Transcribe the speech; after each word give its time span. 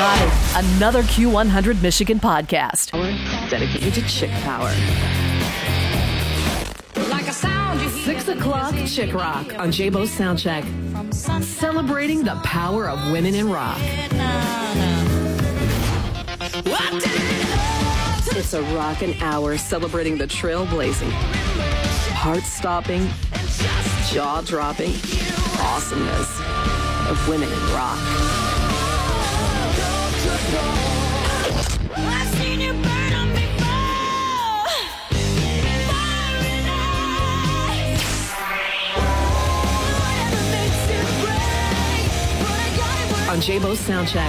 got 0.00 0.18
it. 0.22 0.64
Another 0.76 1.02
Q100 1.02 1.82
Michigan 1.82 2.18
podcast 2.18 2.90
dedicated 3.50 3.92
to 3.94 4.02
chick 4.08 4.30
power. 4.30 4.72
Six 8.04 8.28
o'clock 8.28 8.74
Chick 8.86 9.12
Rock 9.12 9.58
on 9.58 9.70
Jabo's 9.70 10.10
Soundcheck. 10.10 10.64
Celebrating 11.44 12.24
the 12.24 12.34
power 12.42 12.88
of 12.88 13.12
women 13.12 13.34
in 13.34 13.50
rock. 13.50 13.78
It's 18.32 18.54
a 18.54 18.62
rockin' 18.74 19.20
hour 19.20 19.58
celebrating 19.58 20.16
the 20.16 20.26
trailblazing, 20.26 21.10
heart-stopping, 22.12 23.06
jaw-dropping 24.12 24.94
awesomeness 25.60 26.40
of 27.10 27.28
women 27.28 27.52
in 27.52 27.74
rock. 27.74 28.49
On 43.30 43.38
Jabo's 43.38 43.78
Soundcheck. 43.82 44.28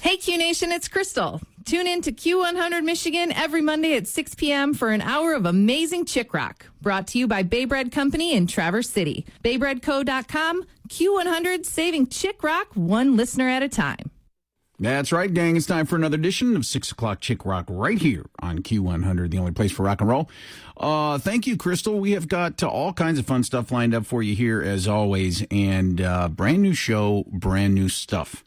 Hey, 0.00 0.16
Q 0.16 0.38
Nation, 0.38 0.70
it's 0.70 0.86
Crystal. 0.86 1.40
Tune 1.64 1.88
in 1.88 2.02
to 2.02 2.12
Q100 2.12 2.84
Michigan 2.84 3.32
every 3.32 3.62
Monday 3.62 3.96
at 3.96 4.06
6 4.06 4.36
p.m. 4.36 4.74
for 4.74 4.90
an 4.90 5.00
hour 5.00 5.32
of 5.32 5.44
amazing 5.44 6.04
chick 6.04 6.32
rock. 6.32 6.66
Brought 6.80 7.08
to 7.08 7.18
you 7.18 7.26
by 7.26 7.42
Bay 7.42 7.64
Bread 7.64 7.90
Company 7.90 8.34
in 8.34 8.46
Traverse 8.46 8.88
City. 8.88 9.26
BayBreadCo.com, 9.42 10.62
Q100, 10.88 11.66
saving 11.66 12.06
chick 12.06 12.44
rock 12.44 12.68
one 12.74 13.16
listener 13.16 13.48
at 13.48 13.64
a 13.64 13.68
time. 13.68 14.12
That's 14.78 15.10
right, 15.10 15.32
gang. 15.32 15.56
It's 15.56 15.64
time 15.64 15.86
for 15.86 15.96
another 15.96 16.16
edition 16.16 16.54
of 16.54 16.66
6 16.66 16.92
o'clock 16.92 17.20
Chick 17.20 17.46
Rock 17.46 17.64
right 17.70 17.98
here 17.98 18.26
on 18.40 18.58
Q100, 18.58 19.30
the 19.30 19.38
only 19.38 19.52
place 19.52 19.72
for 19.72 19.84
rock 19.84 20.02
and 20.02 20.10
roll. 20.10 20.28
Uh, 20.76 21.16
thank 21.16 21.46
you, 21.46 21.56
Crystal. 21.56 21.98
We 21.98 22.12
have 22.12 22.28
got 22.28 22.62
uh, 22.62 22.68
all 22.68 22.92
kinds 22.92 23.18
of 23.18 23.24
fun 23.24 23.42
stuff 23.42 23.72
lined 23.72 23.94
up 23.94 24.04
for 24.04 24.22
you 24.22 24.34
here, 24.34 24.60
as 24.60 24.86
always, 24.86 25.46
and 25.50 26.02
uh, 26.02 26.28
brand 26.28 26.60
new 26.60 26.74
show, 26.74 27.24
brand 27.28 27.74
new 27.74 27.88
stuff. 27.88 28.44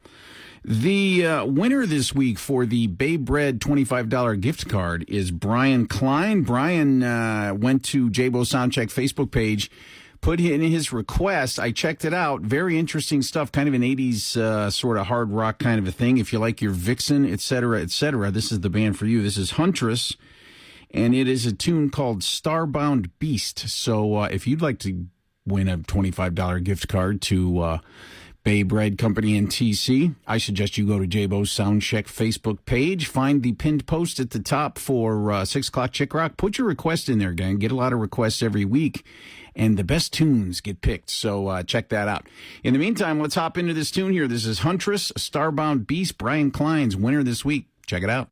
The 0.64 1.26
uh, 1.26 1.46
winner 1.46 1.88
this 1.88 2.14
week 2.14 2.38
for 2.38 2.68
the 2.68 2.86
Bay 2.86 3.18
Bread 3.18 3.60
$25 3.60 4.40
gift 4.40 4.70
card 4.70 5.06
is 5.08 5.32
Brian 5.32 5.88
Klein. 5.88 6.44
Brian 6.44 7.02
uh, 7.02 7.56
went 7.58 7.84
to 7.86 8.12
J 8.12 8.30
Jabo 8.30 8.42
Soundcheck 8.42 8.94
Facebook 8.94 9.32
page 9.32 9.72
put 10.22 10.40
in 10.40 10.62
his 10.62 10.92
request. 10.92 11.60
I 11.60 11.72
checked 11.72 12.06
it 12.06 12.14
out. 12.14 12.42
Very 12.42 12.78
interesting 12.78 13.22
stuff, 13.22 13.52
kind 13.52 13.68
of 13.68 13.74
an 13.74 13.82
80s 13.82 14.38
uh, 14.38 14.70
sort 14.70 14.98
of 14.98 15.08
hard 15.08 15.32
rock 15.32 15.60
kind 15.60 15.80
of 15.80 15.88
a 15.88 15.92
thing. 15.92 16.18
If 16.18 16.34
you 16.34 16.40
like 16.40 16.62
your 16.62 16.72
Vixen, 16.72 17.32
etc., 17.32 17.82
etc., 17.82 18.32
this 18.32 18.52
is 18.52 18.60
the 18.62 18.70
band 18.70 18.98
for 18.98 19.06
you. 19.06 19.22
This 19.22 19.38
is 19.38 19.52
Huntress, 19.52 20.16
and 20.92 21.16
it 21.16 21.28
is 21.28 21.46
a 21.46 21.54
tune 21.54 21.90
called 21.90 22.22
Starbound 22.22 23.12
Beast. 23.20 23.70
So 23.70 24.16
uh, 24.16 24.30
if 24.32 24.46
you'd 24.46 24.62
like 24.62 24.80
to 24.80 25.06
win 25.46 25.68
a 25.68 25.78
$25 25.78 26.64
gift 26.64 26.88
card 26.88 27.22
to 27.24 27.60
uh, 27.60 27.78
Bay 28.50 28.64
Bread 28.64 28.98
Company 28.98 29.38
and 29.38 29.48
TC, 29.48 30.16
I 30.26 30.40
suggest 30.40 30.76
you 30.76 30.88
go 30.88 30.98
to 30.98 31.06
Jabo's 31.06 31.52
Soundcheck 31.52 32.06
Facebook 32.06 32.66
page, 32.66 33.06
find 33.06 33.44
the 33.44 33.54
pinned 33.54 33.86
post 33.86 34.20
at 34.20 34.32
the 34.32 34.40
top 34.40 34.80
for 34.80 35.32
uh, 35.32 35.46
6 35.46 35.68
o'clock 35.68 35.92
Chick 35.92 36.16
Rock. 36.16 36.36
Put 36.36 36.58
your 36.58 36.66
request 36.66 37.10
in 37.10 37.20
there, 37.20 37.34
gang. 37.34 37.60
Get 37.60 37.72
a 37.72 37.76
lot 37.76 37.94
of 37.94 38.00
requests 38.00 38.42
every 38.42 38.66
week 38.66 39.06
and 39.56 39.78
the 39.78 39.84
best 39.84 40.14
tunes 40.14 40.62
get 40.62 40.82
picked. 40.82 41.12
So 41.12 41.48
uh, 41.48 41.62
check 41.62 41.90
that 41.90 42.08
out. 42.08 42.26
In 42.64 42.74
the 42.74 42.80
meantime, 42.80 43.20
let's 43.20 43.36
hop 43.36 43.56
into 43.56 43.76
this 43.76 43.92
tune 43.92 44.14
here. 44.14 44.28
This 44.28 44.48
is 44.48 44.58
Huntress, 44.60 45.12
Starbound 45.12 45.86
Beast, 45.86 46.18
Brian 46.18 46.50
Klein's 46.50 46.96
winner 46.96 47.22
this 47.22 47.46
week. 47.46 47.68
Check 47.86 48.02
it 48.02 48.10
out. 48.10 48.32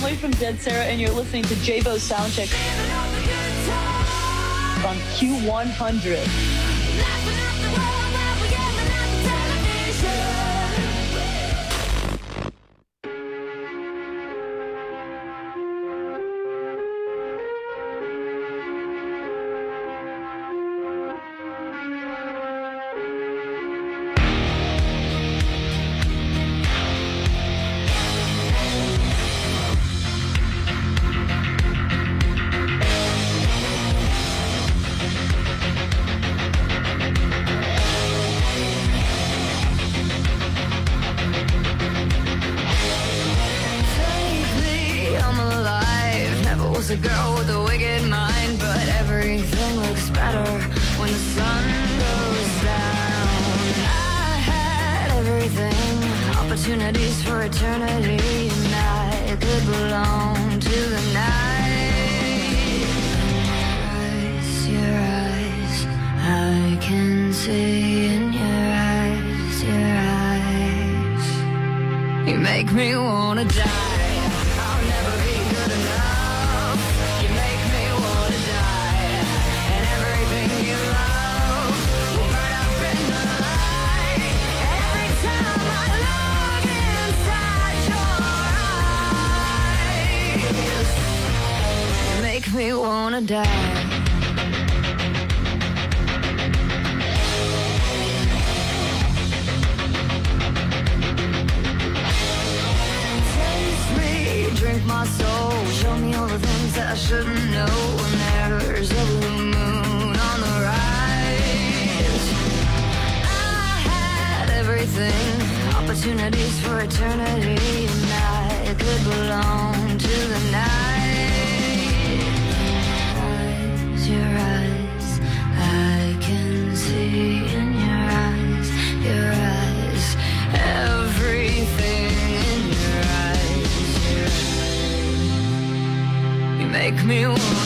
Emily 0.00 0.16
from 0.16 0.30
Dead 0.32 0.58
Sara, 0.58 0.84
and 0.84 0.98
you're 0.98 1.10
listening 1.10 1.42
to 1.42 1.54
Jabo 1.56 1.98
Soundcheck 1.98 2.48
on 4.82 4.96
Q100. 5.18 6.59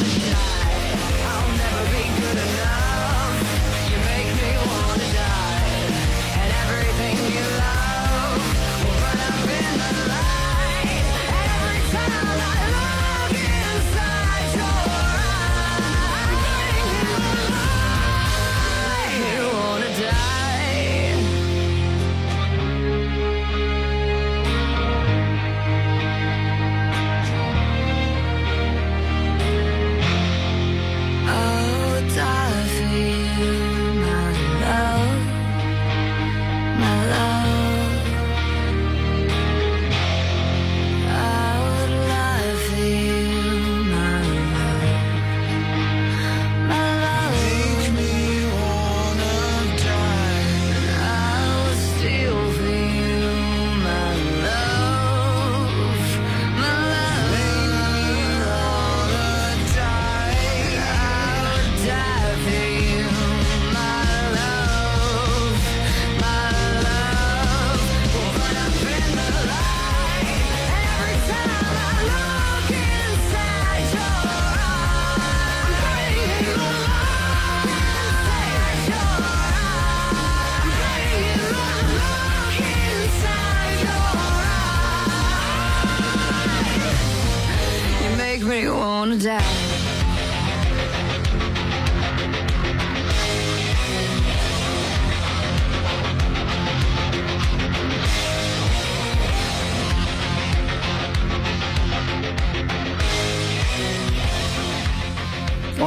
Me 0.05 0.54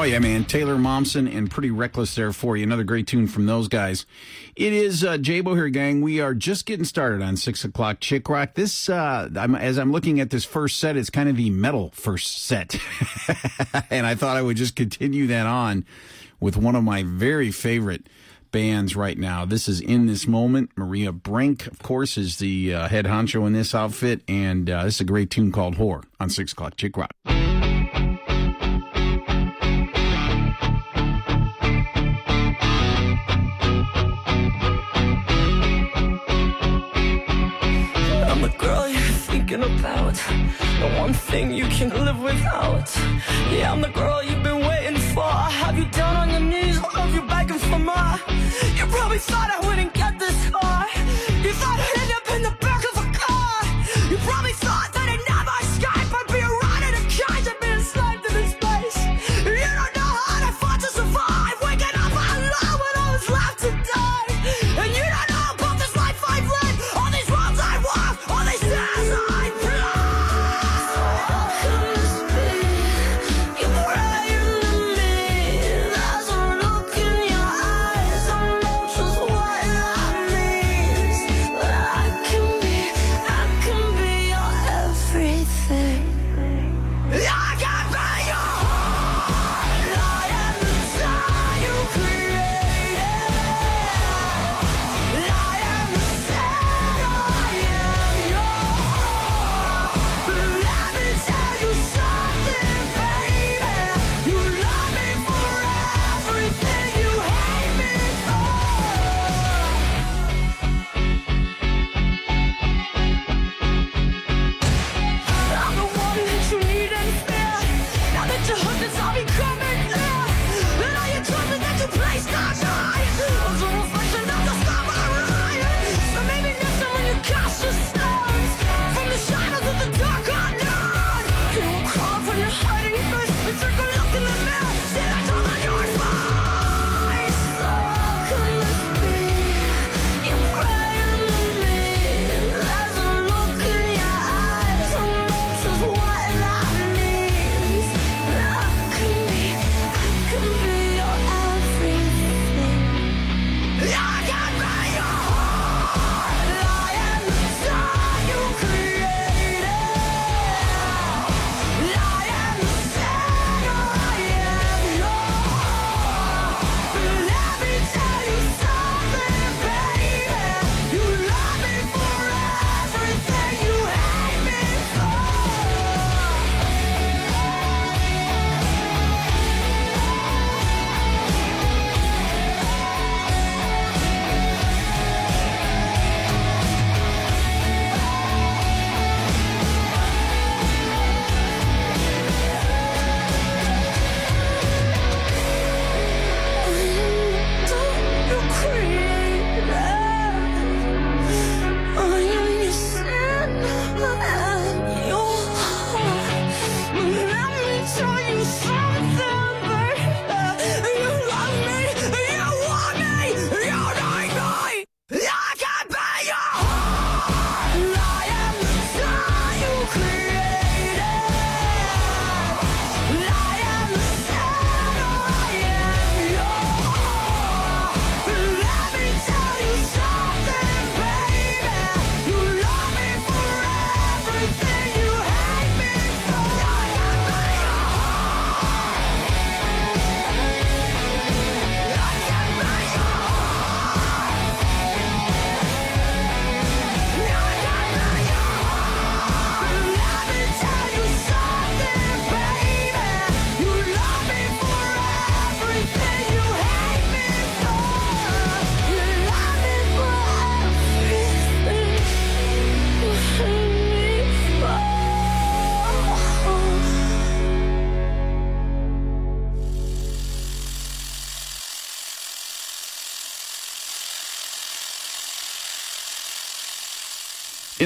yeah, 0.08 0.20
man! 0.20 0.46
Taylor 0.46 0.78
Momsen 0.78 1.34
and 1.34 1.52
Pretty 1.52 1.70
Reckless 1.70 2.16
there 2.16 2.32
for 2.32 2.56
you. 2.56 2.64
Another 2.64 2.86
great 2.86 3.08
tune 3.08 3.28
from 3.28 3.46
those 3.46 3.68
guys. 3.68 4.06
It 4.56 4.72
is 4.72 5.04
uh, 5.04 5.18
Jabo 5.18 5.54
here, 5.54 5.68
gang. 5.68 6.02
We 6.02 6.22
are 6.22 6.34
just 6.34 6.66
getting 6.66 6.86
started 6.86 7.22
on 7.22 7.36
six 7.36 7.66
o'clock 7.66 8.00
Chick 8.00 8.30
Rock. 8.30 8.54
This, 8.54 8.88
uh, 8.88 9.30
I'm, 9.36 9.54
as 9.54 9.78
I'm 9.78 9.92
looking 9.92 10.22
at 10.22 10.30
this 10.30 10.46
first 10.46 10.80
set, 10.80 10.96
it's 10.96 11.10
kind 11.10 11.28
of 11.28 11.36
the 11.36 11.50
metal 11.50 11.92
first 11.94 12.38
set, 12.38 12.80
and 13.90 14.06
I 14.06 14.16
thought 14.16 14.38
I 14.38 14.42
would 14.42 14.56
just 14.56 14.78
continue 14.78 15.28
that 15.28 15.46
on 15.46 15.86
with 16.40 16.56
one 16.56 16.76
of 16.76 16.86
my 16.86 17.04
very 17.04 17.52
favorite 17.52 18.08
bands 18.52 18.96
right 18.96 19.18
now. 19.18 19.44
This 19.44 19.68
is 19.68 19.82
in 19.82 20.06
this 20.06 20.26
moment. 20.26 20.72
Maria 20.78 21.12
Brink, 21.12 21.68
of 21.68 21.80
course, 21.80 22.18
is 22.18 22.38
the 22.38 22.74
uh, 22.74 22.88
head 22.88 23.06
honcho 23.06 23.46
in 23.46 23.52
this 23.52 23.76
outfit, 23.76 24.22
and 24.30 24.70
uh, 24.70 24.86
this 24.86 24.96
is 24.96 25.02
a 25.02 25.06
great 25.06 25.30
tune 25.30 25.52
called 25.52 25.76
"Whore" 25.76 26.06
on 26.18 26.30
six 26.30 26.54
o'clock 26.54 26.78
Chick 26.78 26.96
Rock. 26.96 27.12
About. 39.56 40.16
The 40.80 40.90
one 41.00 41.14
thing 41.14 41.54
you 41.54 41.68
can 41.68 41.90
live 41.90 42.20
without. 42.22 42.94
Yeah, 43.50 43.72
I'm 43.72 43.82
the 43.82 43.90
girl 43.90 44.22
you've 44.22 44.44
been 44.44 44.60
waiting 44.60 44.98
for. 44.98 45.24
I 45.24 45.50
have 45.50 45.78
you 45.78 45.86
down 45.86 46.16
on 46.18 46.30
your 46.30 46.40
knees, 46.40 46.78
I 46.78 47.00
love 47.00 47.14
you 47.14 47.22
begging 47.22 47.58
for 47.58 47.80
more. 47.80 48.20
You 48.76 48.86
probably 48.88 49.20
thought 49.20 49.50
I 49.50 49.66
wouldn't 49.68 49.94
get 49.94 50.17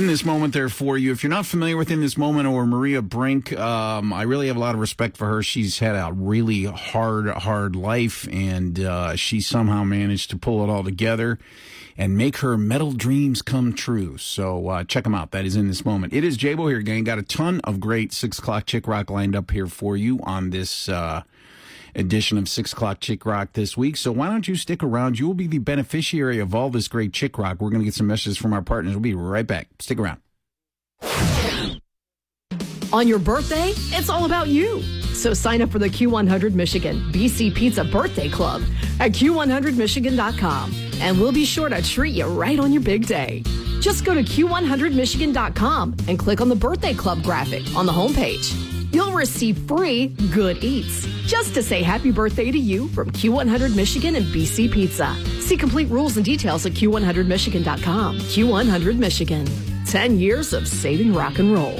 in 0.02 0.08
this 0.08 0.26
moment 0.26 0.54
there 0.54 0.68
for 0.68 0.98
you. 0.98 1.12
If 1.12 1.22
you're 1.22 1.30
not 1.30 1.46
familiar 1.46 1.78
with 1.78 1.92
In 1.92 2.02
This 2.02 2.18
Moment 2.18 2.48
or 2.48 2.66
Maria 2.66 3.04
Brink, 3.04 3.54
um, 3.54 4.12
I 4.12 4.24
really 4.24 4.48
have 4.48 4.56
a 4.56 4.60
lot 4.60 4.74
of 4.74 4.82
respect 4.82 5.16
for 5.16 5.28
her. 5.28 5.44
She's 5.44 5.78
had 5.78 5.96
a 5.96 6.12
really 6.12 6.64
hard, 6.64 7.28
hard 7.28 7.76
life, 7.76 8.28
and 8.32 8.80
uh, 8.80 9.16
she 9.16 9.40
somehow 9.40 9.84
managed 9.84 10.32
to 10.32 10.38
pull 10.38 10.64
it 10.64 10.72
all 10.72 10.84
together 10.84 11.38
and 11.98 12.18
make 12.18 12.38
her 12.38 12.58
metal 12.58 12.94
dreams 12.94 13.44
come 13.44 13.74
true. 13.74 14.18
So 14.18 14.70
uh, 14.70 14.84
check 14.86 15.04
them 15.04 15.14
out. 15.14 15.32
That 15.32 15.46
is 15.46 15.56
In 15.56 15.68
This 15.68 15.86
Moment. 15.86 16.14
It 16.14 16.24
is 16.24 16.36
Jabo 16.36 16.68
here, 16.68 16.82
gang. 16.82 17.04
Got 17.04 17.20
a 17.20 17.24
ton 17.24 17.62
of 17.64 17.80
great 17.80 18.12
6 18.12 18.40
o'clock 18.40 18.66
chick 18.66 18.88
rock 18.88 19.12
lined 19.12 19.36
up 19.36 19.52
here 19.52 19.68
for 19.68 19.96
you 19.96 20.20
on 20.24 20.50
this. 20.50 20.90
Uh, 20.90 21.22
edition 21.96 22.38
of 22.38 22.50
Six 22.50 22.74
O'clock 22.74 23.00
Chick 23.00 23.26
Rock 23.26 23.54
this 23.54 23.76
week. 23.76 23.98
So 23.98 24.12
why 24.12 24.28
don't 24.30 24.48
you 24.48 24.56
stick 24.56 24.84
around? 24.84 25.20
You 25.20 25.28
will 25.28 25.34
be 25.34 25.48
the 25.48 25.60
beneficiary 25.60 26.40
of 26.40 26.56
all 26.56 26.70
this 26.70 26.88
great 26.88 27.14
chick 27.14 27.38
rock. 27.38 27.62
We're 27.62 27.70
going 27.70 27.82
to 27.82 27.86
get 27.86 27.94
some 27.94 28.08
messages 28.08 28.38
from 28.38 28.54
our 28.54 28.62
partners. 28.62 28.94
We'll 28.94 29.02
be 29.02 29.14
right 29.14 29.48
back. 29.48 29.68
Stick 29.80 30.00
around. 30.00 30.22
On 32.94 33.08
your 33.08 33.20
birthday, 33.20 33.72
it's 33.98 34.10
all 34.10 34.26
about 34.26 34.50
you. 34.50 34.82
So 35.14 35.34
sign 35.34 35.62
up 35.62 35.70
for 35.70 35.80
the 35.80 35.90
Q100 35.90 36.54
Michigan 36.54 36.98
BC 37.12 37.54
Pizza 37.56 37.84
Birthday 37.84 38.30
Club 38.30 38.64
at 39.00 39.12
Q100Michigan.com, 39.12 40.74
and 41.00 41.20
we'll 41.20 41.32
be 41.32 41.46
sure 41.46 41.70
to 41.70 41.82
treat 41.82 42.14
you 42.14 42.26
right 42.26 42.60
on 42.60 42.74
your 42.74 42.82
big 42.82 43.08
day. 43.08 43.44
Just 43.80 44.06
go 44.06 44.14
to 44.14 44.24
Q100Michigan.com 44.24 45.96
and 46.08 46.20
click 46.20 46.42
on 46.42 46.50
the 46.50 46.56
Birthday 46.56 46.94
Club 46.94 47.24
graphic 47.24 47.64
on 47.76 47.86
the 47.86 47.92
homepage. 47.92 48.71
You'll 48.92 49.12
receive 49.12 49.58
free 49.68 50.08
good 50.34 50.64
eats 50.64 51.06
just 51.26 51.54
to 51.54 51.64
say 51.64 51.82
happy 51.82 52.12
birthday 52.12 52.52
to 52.52 52.58
you 52.58 52.88
from 52.90 53.10
Q100 53.12 53.76
Michigan 53.76 54.16
and 54.16 54.26
BC 54.26 54.72
Pizza. 54.72 55.16
See 55.40 55.58
complete 55.58 55.90
rules 55.90 56.18
and 56.18 56.26
details 56.26 56.66
at 56.66 56.74
Q100Michigan.com. 56.74 58.18
Q100 58.20 58.98
Michigan. 58.98 59.48
10 59.86 60.20
years 60.20 60.54
of 60.54 60.68
saving 60.68 61.14
rock 61.14 61.40
and 61.40 61.54
roll. 61.54 61.80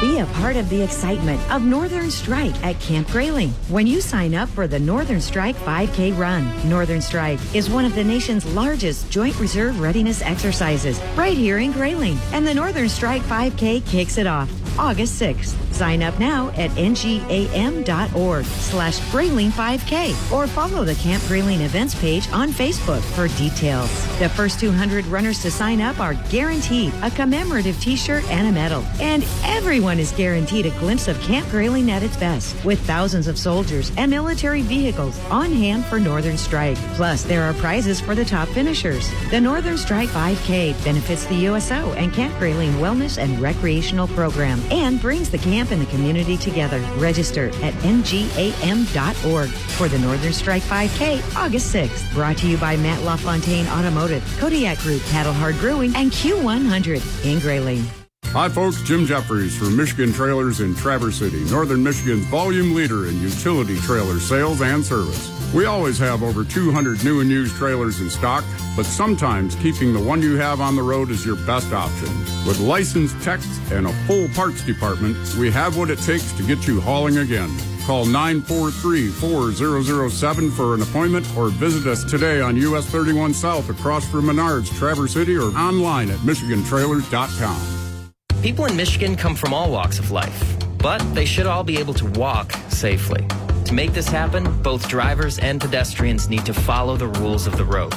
Be 0.00 0.20
a 0.20 0.26
part 0.26 0.56
of 0.56 0.70
the 0.70 0.80
excitement 0.80 1.38
of 1.52 1.62
Northern 1.62 2.10
Strike 2.10 2.54
at 2.64 2.80
Camp 2.80 3.06
Grayling 3.08 3.50
when 3.68 3.86
you 3.86 4.00
sign 4.00 4.34
up 4.34 4.48
for 4.48 4.66
the 4.66 4.78
Northern 4.78 5.20
Strike 5.20 5.56
5K 5.56 6.16
run. 6.16 6.50
Northern 6.66 7.02
Strike 7.02 7.38
is 7.54 7.68
one 7.68 7.84
of 7.84 7.94
the 7.94 8.02
nation's 8.02 8.46
largest 8.54 9.10
joint 9.10 9.38
reserve 9.38 9.78
readiness 9.78 10.22
exercises 10.22 10.98
right 11.16 11.36
here 11.36 11.58
in 11.58 11.70
Grayling. 11.72 12.16
And 12.32 12.46
the 12.46 12.54
Northern 12.54 12.88
Strike 12.88 13.20
5K 13.22 13.86
kicks 13.86 14.16
it 14.16 14.26
off 14.26 14.50
August 14.78 15.20
6th. 15.20 15.54
Sign 15.72 16.02
up 16.02 16.18
now 16.18 16.48
at 16.50 16.70
ngam.org 16.72 18.44
slash 18.44 19.10
Grayling 19.10 19.50
5K 19.50 20.32
or 20.32 20.46
follow 20.46 20.84
the 20.84 20.94
Camp 20.96 21.22
Grayling 21.26 21.62
events 21.62 21.94
page 22.00 22.28
on 22.32 22.50
Facebook 22.50 23.00
for 23.14 23.28
details. 23.38 23.90
The 24.18 24.28
first 24.28 24.60
200 24.60 25.06
runners 25.06 25.40
to 25.42 25.50
sign 25.50 25.80
up 25.80 25.98
are 26.00 26.14
guaranteed 26.28 26.92
a 27.02 27.10
commemorative 27.10 27.80
t-shirt 27.80 28.24
and 28.30 28.48
a 28.48 28.52
medal. 28.52 28.84
And 29.00 29.24
everyone 29.44 29.98
is 29.98 30.12
guaranteed 30.12 30.66
a 30.66 30.78
glimpse 30.78 31.08
of 31.08 31.20
Camp 31.20 31.48
Grayling 31.50 31.90
at 31.90 32.02
its 32.02 32.16
best 32.16 32.62
with 32.64 32.80
thousands 32.80 33.26
of 33.26 33.38
soldiers 33.38 33.92
and 33.96 34.10
military 34.10 34.62
vehicles 34.62 35.18
on 35.30 35.50
hand 35.52 35.84
for 35.86 35.98
Northern 35.98 36.36
Strike. 36.36 36.76
Plus, 36.94 37.22
there 37.22 37.42
are 37.42 37.54
prizes 37.54 38.00
for 38.00 38.14
the 38.14 38.24
top 38.24 38.48
finishers. 38.48 39.10
The 39.30 39.40
Northern 39.40 39.78
Strike 39.78 40.10
5K 40.10 40.84
benefits 40.84 41.24
the 41.26 41.46
USO 41.46 41.92
and 41.94 42.12
Camp 42.12 42.36
Grayling 42.38 42.72
Wellness 42.74 43.18
and 43.18 43.40
Recreational 43.40 44.08
Program 44.08 44.59
and 44.70 45.00
brings 45.00 45.30
the 45.30 45.38
camp 45.38 45.70
and 45.70 45.80
the 45.80 45.86
community 45.86 46.36
together. 46.36 46.80
Register 46.96 47.48
at 47.62 47.74
ngam.org 47.82 49.48
for 49.48 49.88
the 49.88 49.98
Northern 49.98 50.32
Strike 50.32 50.62
5K 50.62 51.36
August 51.36 51.74
6th. 51.74 52.12
Brought 52.14 52.38
to 52.38 52.48
you 52.48 52.58
by 52.58 52.76
Matt 52.76 53.02
LaFontaine 53.02 53.66
Automotive, 53.68 54.24
Kodiak 54.38 54.78
Group, 54.78 55.02
Paddle 55.10 55.32
Hard 55.32 55.56
Brewing, 55.58 55.94
and 55.96 56.10
Q100 56.10 57.24
in 57.24 57.38
Grayling. 57.40 57.84
Hi, 58.32 58.48
folks. 58.48 58.80
Jim 58.82 59.06
Jeffries 59.06 59.56
from 59.58 59.76
Michigan 59.76 60.12
Trailers 60.12 60.60
in 60.60 60.74
Traverse 60.76 61.18
City, 61.18 61.42
Northern 61.50 61.82
Michigan's 61.82 62.24
volume 62.26 62.74
leader 62.74 63.08
in 63.08 63.20
utility 63.20 63.76
trailer 63.78 64.20
sales 64.20 64.62
and 64.62 64.84
service. 64.84 65.39
We 65.52 65.66
always 65.66 65.98
have 65.98 66.22
over 66.22 66.44
200 66.44 67.02
new 67.02 67.20
and 67.20 67.28
used 67.28 67.56
trailers 67.56 68.00
in 68.00 68.08
stock, 68.08 68.44
but 68.76 68.86
sometimes 68.86 69.56
keeping 69.56 69.92
the 69.92 69.98
one 69.98 70.22
you 70.22 70.36
have 70.36 70.60
on 70.60 70.76
the 70.76 70.82
road 70.82 71.10
is 71.10 71.26
your 71.26 71.34
best 71.44 71.72
option. 71.72 72.06
With 72.46 72.60
licensed 72.60 73.20
techs 73.20 73.58
and 73.72 73.88
a 73.88 73.92
full 74.06 74.28
parts 74.28 74.64
department, 74.64 75.16
we 75.34 75.50
have 75.50 75.76
what 75.76 75.90
it 75.90 75.98
takes 75.98 76.30
to 76.34 76.46
get 76.46 76.68
you 76.68 76.80
hauling 76.80 77.18
again. 77.18 77.50
Call 77.84 78.06
943-4007 78.06 80.52
for 80.52 80.74
an 80.74 80.82
appointment 80.82 81.26
or 81.36 81.48
visit 81.48 81.88
us 81.88 82.04
today 82.04 82.40
on 82.40 82.56
US 82.56 82.86
31 82.86 83.34
South 83.34 83.68
across 83.70 84.08
from 84.08 84.26
Menards, 84.26 84.72
Traverse 84.78 85.14
City 85.14 85.36
or 85.36 85.50
online 85.58 86.10
at 86.10 86.20
michigantrailers.com. 86.20 88.06
People 88.40 88.66
in 88.66 88.76
Michigan 88.76 89.16
come 89.16 89.34
from 89.34 89.52
all 89.52 89.72
walks 89.72 89.98
of 89.98 90.12
life, 90.12 90.56
but 90.78 91.00
they 91.16 91.24
should 91.24 91.46
all 91.46 91.64
be 91.64 91.78
able 91.78 91.94
to 91.94 92.06
walk 92.06 92.52
safely. 92.68 93.26
To 93.70 93.76
make 93.76 93.92
this 93.92 94.08
happen, 94.08 94.60
both 94.62 94.88
drivers 94.88 95.38
and 95.38 95.60
pedestrians 95.60 96.28
need 96.28 96.44
to 96.44 96.52
follow 96.52 96.96
the 96.96 97.06
rules 97.06 97.46
of 97.46 97.56
the 97.56 97.64
road. 97.64 97.94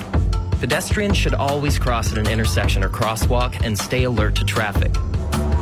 Pedestrians 0.60 1.18
should 1.18 1.34
always 1.34 1.80
cross 1.80 2.12
at 2.12 2.20
an 2.20 2.28
intersection 2.28 2.84
or 2.84 2.90
crosswalk 2.90 3.60
and 3.66 3.76
stay 3.76 4.04
alert 4.04 4.36
to 4.36 4.46
traffic. 4.46 4.94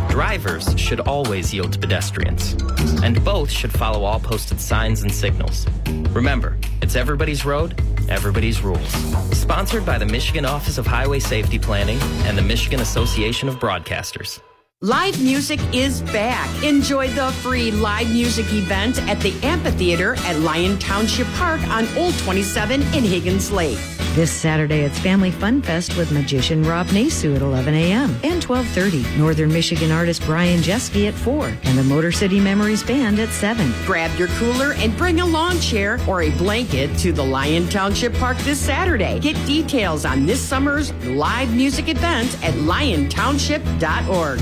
Drivers 0.10 0.78
should 0.78 1.00
always 1.00 1.54
yield 1.54 1.72
to 1.72 1.80
pedestrians, 1.80 2.62
and 3.02 3.24
both 3.24 3.50
should 3.50 3.72
follow 3.72 4.04
all 4.04 4.20
posted 4.20 4.60
signs 4.60 5.02
and 5.04 5.14
signals. 5.14 5.66
Remember, 6.10 6.58
it's 6.82 6.98
everybody's 6.98 7.46
road, 7.46 7.82
everybody's 8.10 8.62
rules. 8.62 8.92
Sponsored 9.32 9.86
by 9.86 9.98
the 9.98 10.06
Michigan 10.06 10.44
Office 10.44 10.78
of 10.78 10.86
Highway 10.86 11.20
Safety 11.20 11.58
Planning 11.58 12.02
and 12.26 12.38
the 12.38 12.42
Michigan 12.42 12.82
Association 12.82 13.48
of 13.48 13.60
Broadcasters. 13.60 14.42
Live 14.84 15.22
music 15.22 15.60
is 15.76 16.02
back. 16.02 16.50
Enjoy 16.64 17.08
the 17.10 17.32
free 17.34 17.70
live 17.70 18.10
music 18.10 18.52
event 18.52 18.98
at 19.08 19.20
the 19.20 19.32
amphitheater 19.44 20.16
at 20.22 20.40
Lyon 20.40 20.80
Township 20.80 21.28
Park 21.34 21.62
on 21.68 21.88
Old 21.96 22.18
27 22.18 22.82
in 22.82 23.04
Higgins 23.04 23.52
Lake. 23.52 23.78
This 24.16 24.32
Saturday, 24.32 24.80
it's 24.80 24.98
Family 24.98 25.30
Fun 25.30 25.62
Fest 25.62 25.96
with 25.98 26.12
magician 26.12 26.64
Rob 26.64 26.88
Nasu 26.88 27.36
at 27.36 27.44
11 27.44 27.76
a.m. 27.76 28.10
and 28.24 28.42
12:30. 28.42 29.20
Northern 29.20 29.54
Michigan 29.54 29.92
artist 29.92 30.24
Brian 30.26 30.62
Jeske 30.62 31.08
at 31.08 31.14
4 31.14 31.56
and 31.64 31.78
the 31.78 31.84
Motor 31.84 32.12
City 32.12 32.40
Memories 32.40 32.82
Band 32.82 33.20
at 33.20 33.30
7. 33.30 33.72
Grab 33.86 34.18
your 34.18 34.30
cooler 34.30 34.74
and 34.74 34.98
bring 34.98 35.22
a 35.22 35.26
lawn 35.28 35.60
chair 35.60 36.00
or 36.08 36.24
a 36.24 36.32
blanket 36.32 36.98
to 36.98 37.12
the 37.14 37.24
Lyon 37.24 37.70
Township 37.70 38.16
Park 38.16 38.36
this 38.40 38.60
Saturday. 38.60 39.20
Get 39.20 39.36
details 39.46 40.06
on 40.06 40.26
this 40.26 40.42
summer's 40.42 40.92
live 41.06 41.54
music 41.54 41.88
event 41.88 42.36
at 42.44 42.56
lyontownship.org. 42.56 44.42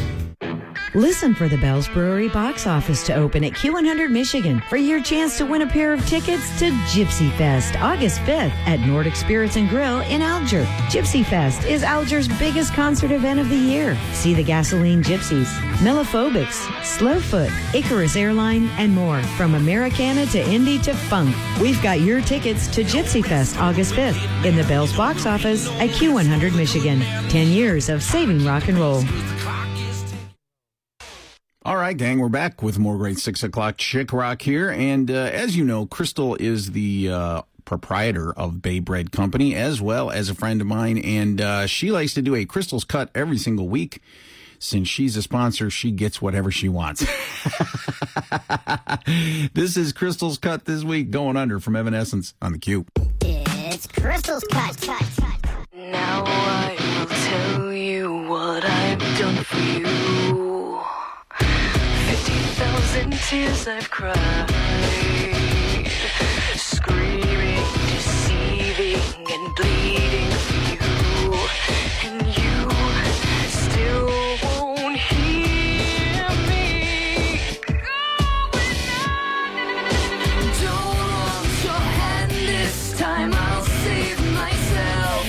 Listen 0.95 1.35
for 1.35 1.47
the 1.47 1.57
Bell's 1.57 1.87
Brewery 1.87 2.29
box 2.29 2.65
office 2.65 3.05
to 3.05 3.13
open 3.13 3.43
at 3.43 3.51
Q100 3.51 4.09
Michigan 4.09 4.59
for 4.69 4.77
your 4.77 4.99
chance 4.99 5.37
to 5.37 5.45
win 5.45 5.61
a 5.61 5.67
pair 5.67 5.93
of 5.93 6.03
tickets 6.07 6.57
to 6.57 6.71
Gypsy 6.89 7.31
Fest 7.37 7.79
August 7.79 8.19
5th 8.21 8.49
at 8.65 8.79
Nordic 8.79 9.15
Spirits 9.15 9.55
and 9.55 9.69
Grill 9.69 9.99
in 10.01 10.23
Alger. 10.23 10.63
Gypsy 10.89 11.23
Fest 11.23 11.63
is 11.65 11.83
Alger's 11.83 12.27
biggest 12.39 12.73
concert 12.73 13.11
event 13.11 13.39
of 13.39 13.49
the 13.49 13.55
year. 13.55 13.95
See 14.13 14.33
the 14.33 14.43
Gasoline 14.43 15.03
Gypsies, 15.03 15.45
Mellophobics, 15.77 16.65
Slowfoot, 16.81 17.51
Icarus 17.75 18.15
Airline, 18.15 18.67
and 18.79 18.91
more. 18.91 19.21
From 19.37 19.53
Americana 19.53 20.25
to 20.27 20.41
indie 20.41 20.81
to 20.81 20.95
funk, 20.95 21.35
we've 21.61 21.81
got 21.83 21.99
your 21.99 22.19
tickets 22.21 22.65
to 22.69 22.83
Gypsy 22.83 23.23
Fest 23.23 23.59
August 23.59 23.93
5th 23.93 24.43
in 24.43 24.55
the 24.55 24.63
Bell's 24.63 24.95
box 24.97 25.27
office 25.27 25.67
at 25.73 25.89
Q100 25.91 26.55
Michigan. 26.55 26.99
10 27.29 27.49
years 27.49 27.89
of 27.89 28.01
saving 28.01 28.43
rock 28.43 28.67
and 28.69 28.79
roll. 28.79 29.03
All 31.65 31.75
right, 31.75 31.97
gang, 31.97 32.19
we're 32.19 32.29
back 32.29 32.63
with 32.63 32.79
more 32.79 32.97
great 32.97 33.19
six 33.19 33.43
o'clock 33.43 33.75
chick 33.75 34.13
rock 34.13 34.41
here. 34.41 34.69
And 34.69 35.11
uh, 35.11 35.13
as 35.13 35.57
you 35.57 35.65
know, 35.65 35.85
Crystal 35.85 36.35
is 36.35 36.71
the 36.71 37.09
uh, 37.09 37.41
proprietor 37.65 38.31
of 38.31 38.61
Bay 38.61 38.79
Bread 38.79 39.11
Company, 39.11 39.55
as 39.55 39.81
well 39.81 40.09
as 40.09 40.29
a 40.29 40.35
friend 40.35 40.61
of 40.61 40.67
mine. 40.67 40.97
And 40.99 41.41
uh, 41.41 41.67
she 41.67 41.91
likes 41.91 42.13
to 42.13 42.21
do 42.21 42.33
a 42.33 42.45
Crystal's 42.45 42.85
cut 42.85 43.09
every 43.13 43.37
single 43.37 43.67
week. 43.67 44.01
Since 44.57 44.87
she's 44.87 45.17
a 45.17 45.21
sponsor, 45.21 45.69
she 45.69 45.91
gets 45.91 46.21
whatever 46.21 46.49
she 46.49 46.69
wants. 46.69 47.01
this 49.53 49.75
is 49.75 49.91
Crystal's 49.91 50.37
cut 50.37 50.63
this 50.63 50.85
week, 50.85 51.11
going 51.11 51.35
under 51.35 51.59
from 51.59 51.75
Evanescence 51.75 52.35
on 52.41 52.53
the 52.53 52.57
Q. 52.57 52.85
It's 53.19 53.85
Crystal's 53.85 54.45
cut, 54.45 54.79
cut, 54.79 55.03
cut. 55.19 55.67
Now 55.73 56.23
I 56.25 56.77
will 56.99 57.07
tell 57.07 57.73
you 57.73 58.29
what 58.29 58.63
I've 58.63 59.19
done 59.19 59.43
for 59.43 59.57
you. 59.57 60.68
And 62.91 63.13
tears 63.13 63.67
I've 63.67 63.89
cried, 63.89 64.15
screaming, 66.55 67.63
deceiving, 67.87 69.25
and 69.31 69.55
bleeding 69.55 70.31
for 70.31 70.57
you, 70.73 71.33
and 72.03 72.27
you 72.27 72.69
still 73.47 74.09
won't 74.43 74.97
hear 74.97 76.29
me. 76.49 77.39
Don't 80.61 81.63
your 81.63 81.83
hand 81.97 82.31
this 82.31 82.97
time. 82.97 83.33
I'll 83.33 83.63
save 83.63 84.19
myself. 84.33 85.25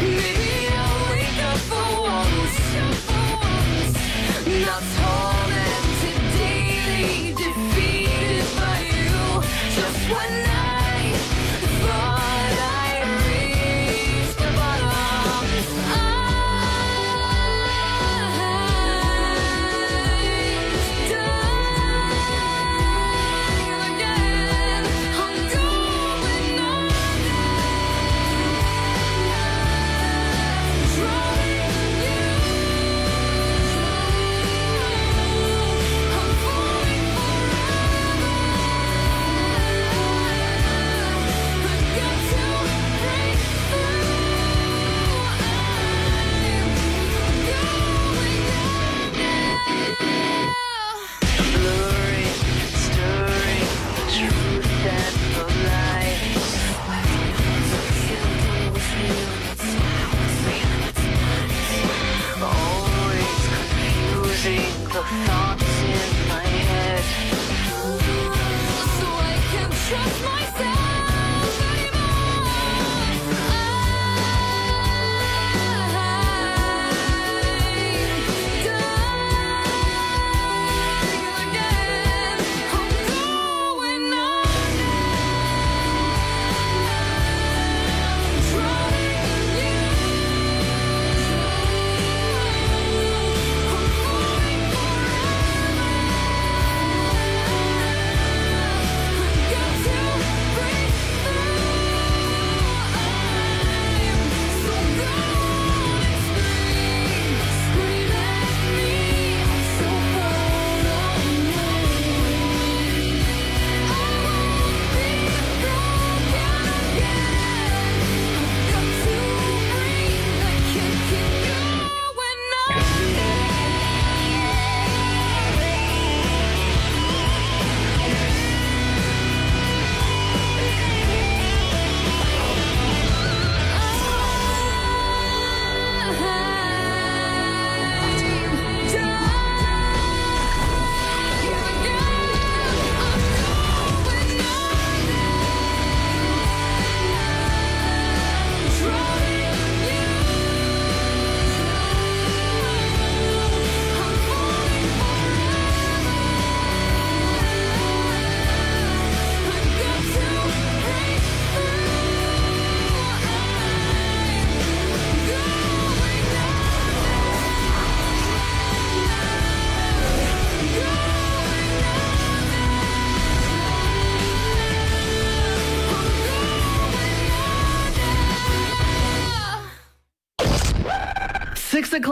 Maybe 0.00 0.68
for 1.68 1.88
once, 2.02 2.56
for. 3.06 5.01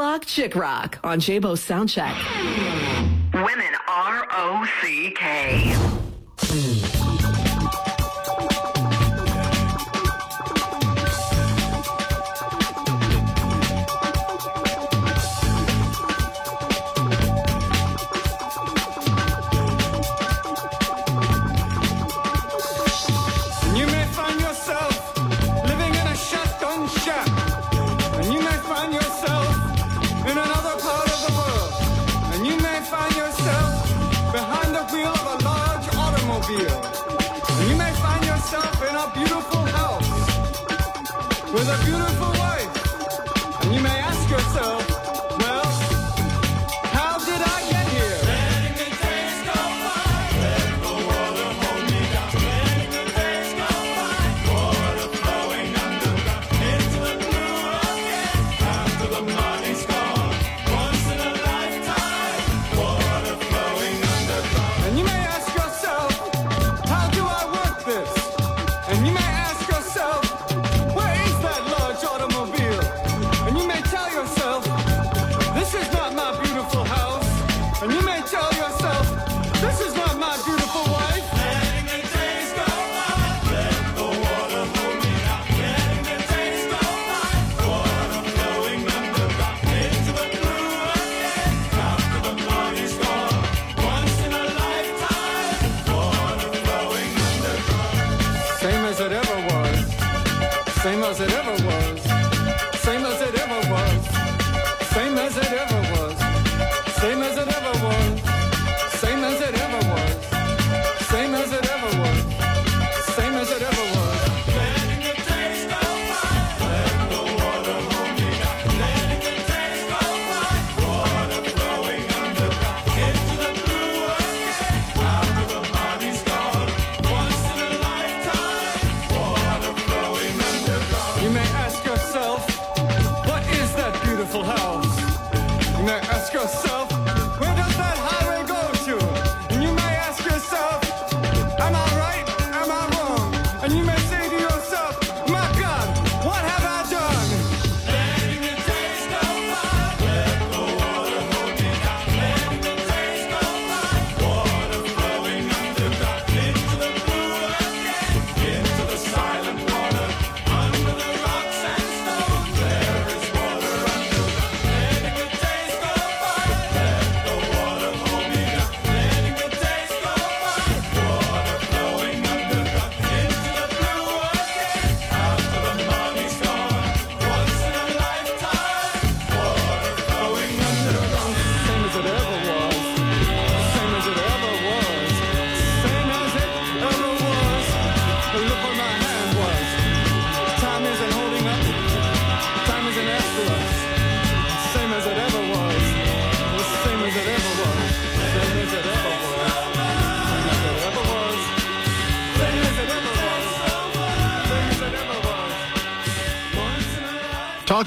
o'clock, 0.01 0.25
Chick 0.25 0.57
Rock 0.57 0.99
on 1.05 1.21
Jabo 1.21 1.55
Soundcheck. 1.55 2.17
Women 3.35 3.75
R 3.87 4.27
O 4.31 4.67
C 4.81 5.11
K. 5.11 6.00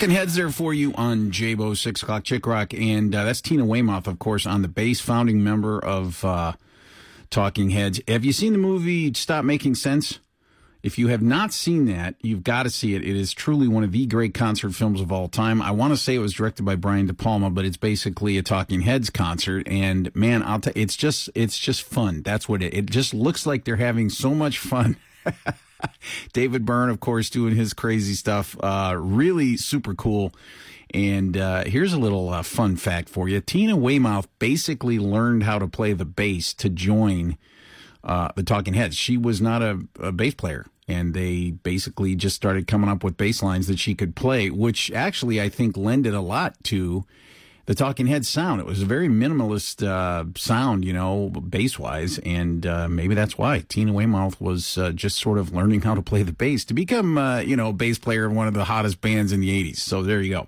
Talking 0.04 0.18
heads 0.18 0.36
there 0.36 0.50
for 0.50 0.74
you 0.74 0.94
on 0.96 1.32
Jabo 1.32 1.78
Six 1.78 2.04
O'clock 2.04 2.26
Chick 2.26 2.46
Rock, 2.46 2.74
and 2.74 3.16
uh, 3.16 3.24
that's 3.24 3.40
Tina 3.40 3.64
Weymouth, 3.64 4.06
of 4.06 4.20
course, 4.20 4.46
on 4.46 4.62
the 4.62 4.68
bass, 4.68 5.00
founding 5.00 5.42
member 5.42 5.80
of 5.80 6.26
uh, 6.26 6.52
Talking 7.30 7.70
Heads. 7.70 8.02
Have 8.10 8.26
you 8.26 8.34
seen 8.34 8.52
the 8.52 8.60
movie 8.60 9.14
Stop 9.14 9.46
Making 9.46 9.76
Sense? 9.76 10.20
If 10.84 11.00
you 11.00 11.08
have 11.08 11.22
not 11.22 11.54
seen 11.54 11.86
that, 11.86 12.16
you've 12.22 12.44
got 12.44 12.64
to 12.64 12.70
see 12.70 12.96
it. 12.96 13.02
It 13.02 13.16
is 13.16 13.32
truly 13.32 13.70
one 13.70 13.86
of 13.86 13.94
the 13.94 14.06
great 14.06 14.34
concert 14.34 14.76
films 14.76 15.00
of 15.00 15.10
all 15.10 15.30
time. 15.30 15.62
I 15.62 15.72
want 15.72 15.94
to 15.94 15.98
say 15.98 16.16
it 16.16 16.20
was 16.20 16.34
directed 16.34 16.64
by 16.64 16.76
Brian 16.76 17.08
De 17.08 17.14
Palma, 17.14 17.50
but 17.50 17.64
it's 17.64 17.78
basically 17.78 18.38
a 18.38 18.44
Talking 18.44 18.82
Heads 18.82 19.10
concert. 19.10 19.66
And 19.70 20.14
man, 20.14 20.44
I'll 20.44 20.60
tell 20.60 20.74
it's 20.76 20.98
just 20.98 21.30
it's 21.34 21.58
just 21.58 21.82
fun. 21.82 22.24
That's 22.24 22.50
what 22.50 22.62
it. 22.62 22.74
It 22.74 22.88
just 22.88 23.14
looks 23.14 23.46
like 23.46 23.64
they're 23.64 23.78
having 23.78 24.10
so 24.10 24.36
much 24.36 24.60
fun. 24.60 24.98
David 26.34 26.66
Byrne, 26.66 26.90
of 26.90 27.00
course, 27.00 27.30
doing 27.30 27.56
his 27.56 27.74
crazy 27.74 28.14
stuff. 28.14 28.56
Uh, 28.62 28.96
really 28.98 29.58
super 29.58 29.94
cool. 29.94 30.34
And 30.94 31.36
uh, 31.36 31.64
here's 31.64 31.94
a 31.94 32.00
little 32.00 32.30
uh, 32.30 32.44
fun 32.44 32.76
fact 32.76 33.10
for 33.10 33.28
you: 33.28 33.42
Tina 33.42 33.76
Weymouth 33.76 34.28
basically 34.40 35.00
learned 35.00 35.44
how 35.44 35.58
to 35.60 35.68
play 35.68 35.94
the 35.94 36.06
bass 36.06 36.54
to 36.56 36.70
join 36.70 37.38
uh, 38.04 38.30
the 38.36 38.44
Talking 38.44 38.76
Heads. 38.76 38.96
She 38.96 39.18
was 39.18 39.42
not 39.42 39.64
a, 39.64 39.80
a 40.00 40.12
bass 40.12 40.36
player, 40.36 40.68
and 40.88 41.16
they 41.16 41.52
basically 41.52 42.16
just 42.16 42.36
started 42.36 42.68
coming 42.68 42.90
up 42.90 43.04
with 43.04 43.18
bass 43.18 43.42
lines 43.42 43.68
that 43.68 43.80
she 43.80 43.96
could 43.96 44.16
play, 44.16 44.52
which 44.52 44.92
actually 44.92 45.42
I 45.42 45.50
think 45.50 45.76
lended 45.76 46.14
a 46.14 46.22
lot 46.22 46.64
to 46.66 47.06
the 47.66 47.76
Talking 47.76 48.08
Heads 48.08 48.28
sound. 48.28 48.60
It 48.60 48.66
was 48.66 48.82
a 48.82 48.86
very 48.86 49.08
minimalist 49.08 49.88
uh, 49.88 50.26
sound, 50.36 50.84
you 50.84 50.92
know, 50.92 51.30
bass 51.30 51.80
wise, 51.80 52.20
and 52.20 52.66
uh, 52.66 52.90
maybe 52.90 53.16
that's 53.16 53.38
why 53.38 53.64
Tina 53.70 53.94
Weymouth 53.94 54.40
was 54.42 54.78
uh, 54.78 54.92
just 54.92 55.18
sort 55.20 55.38
of 55.38 55.54
learning 55.54 55.82
how 55.82 55.96
to 55.96 56.02
play 56.02 56.24
the 56.24 56.34
bass 56.34 56.66
to 56.66 56.74
become, 56.74 57.18
uh, 57.18 57.40
you 57.40 57.56
know, 57.56 57.72
bass 57.72 57.98
player 57.98 58.26
of 58.26 58.34
one 58.34 58.48
of 58.48 58.54
the 58.54 58.66
hottest 58.66 59.00
bands 59.02 59.32
in 59.32 59.40
the 59.40 59.50
'80s. 59.50 59.78
So 59.78 60.04
there 60.04 60.22
you 60.22 60.32
go. 60.32 60.48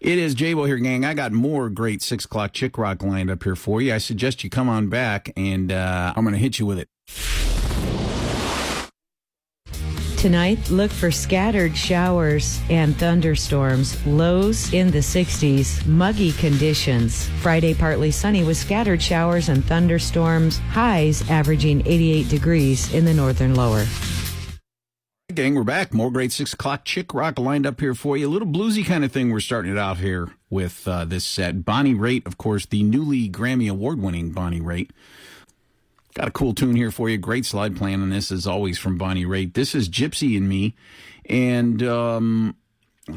It 0.00 0.18
is 0.18 0.34
Jabo 0.34 0.66
here, 0.66 0.76
gang. 0.76 1.04
I 1.04 1.14
got 1.14 1.32
more 1.32 1.68
great 1.70 2.02
six 2.02 2.24
o'clock 2.24 2.52
chick 2.52 2.78
rock 2.78 3.02
lined 3.02 3.30
up 3.30 3.42
here 3.42 3.56
for 3.56 3.80
you. 3.80 3.92
I 3.94 3.98
suggest 3.98 4.44
you 4.44 4.50
come 4.50 4.68
on 4.68 4.88
back, 4.88 5.32
and 5.36 5.72
uh, 5.72 6.12
I'm 6.14 6.24
going 6.24 6.34
to 6.34 6.40
hit 6.40 6.58
you 6.58 6.66
with 6.66 6.78
it. 6.78 7.43
Tonight, 10.24 10.70
look 10.70 10.90
for 10.90 11.10
scattered 11.10 11.76
showers 11.76 12.58
and 12.70 12.96
thunderstorms. 12.96 14.06
Lows 14.06 14.72
in 14.72 14.90
the 14.90 15.00
60s. 15.00 15.84
Muggy 15.86 16.32
conditions. 16.32 17.28
Friday, 17.42 17.74
partly 17.74 18.10
sunny 18.10 18.42
with 18.42 18.56
scattered 18.56 19.02
showers 19.02 19.50
and 19.50 19.62
thunderstorms. 19.62 20.60
Highs 20.70 21.28
averaging 21.28 21.86
88 21.86 22.30
degrees 22.30 22.90
in 22.94 23.04
the 23.04 23.12
northern 23.12 23.54
lower. 23.54 23.84
Gang, 25.34 25.56
we're 25.56 25.62
back. 25.62 25.92
More 25.92 26.10
great 26.10 26.32
six 26.32 26.54
o'clock 26.54 26.86
chick 26.86 27.12
rock 27.12 27.38
lined 27.38 27.66
up 27.66 27.78
here 27.78 27.94
for 27.94 28.16
you. 28.16 28.26
A 28.26 28.32
little 28.32 28.48
bluesy 28.48 28.82
kind 28.82 29.04
of 29.04 29.12
thing. 29.12 29.30
We're 29.30 29.40
starting 29.40 29.72
it 29.72 29.78
off 29.78 29.98
here 29.98 30.30
with 30.48 30.88
uh, 30.88 31.04
this 31.04 31.26
set. 31.26 31.66
Bonnie 31.66 31.94
Raitt, 31.94 32.26
of 32.26 32.38
course, 32.38 32.64
the 32.64 32.82
newly 32.82 33.28
Grammy 33.28 33.70
Award 33.70 34.00
winning 34.00 34.30
Bonnie 34.30 34.62
Raitt. 34.62 34.88
Got 36.14 36.28
a 36.28 36.30
cool 36.30 36.54
tune 36.54 36.76
here 36.76 36.92
for 36.92 37.08
you. 37.08 37.18
Great 37.18 37.44
slide 37.44 37.76
playing 37.76 38.00
on 38.00 38.10
this, 38.10 38.30
as 38.30 38.46
always, 38.46 38.78
from 38.78 38.96
Bonnie 38.96 39.24
Raitt. 39.26 39.54
This 39.54 39.74
is 39.74 39.88
Gypsy 39.88 40.36
in 40.36 40.48
Me. 40.48 40.76
And 41.28 41.82
um, 41.82 42.56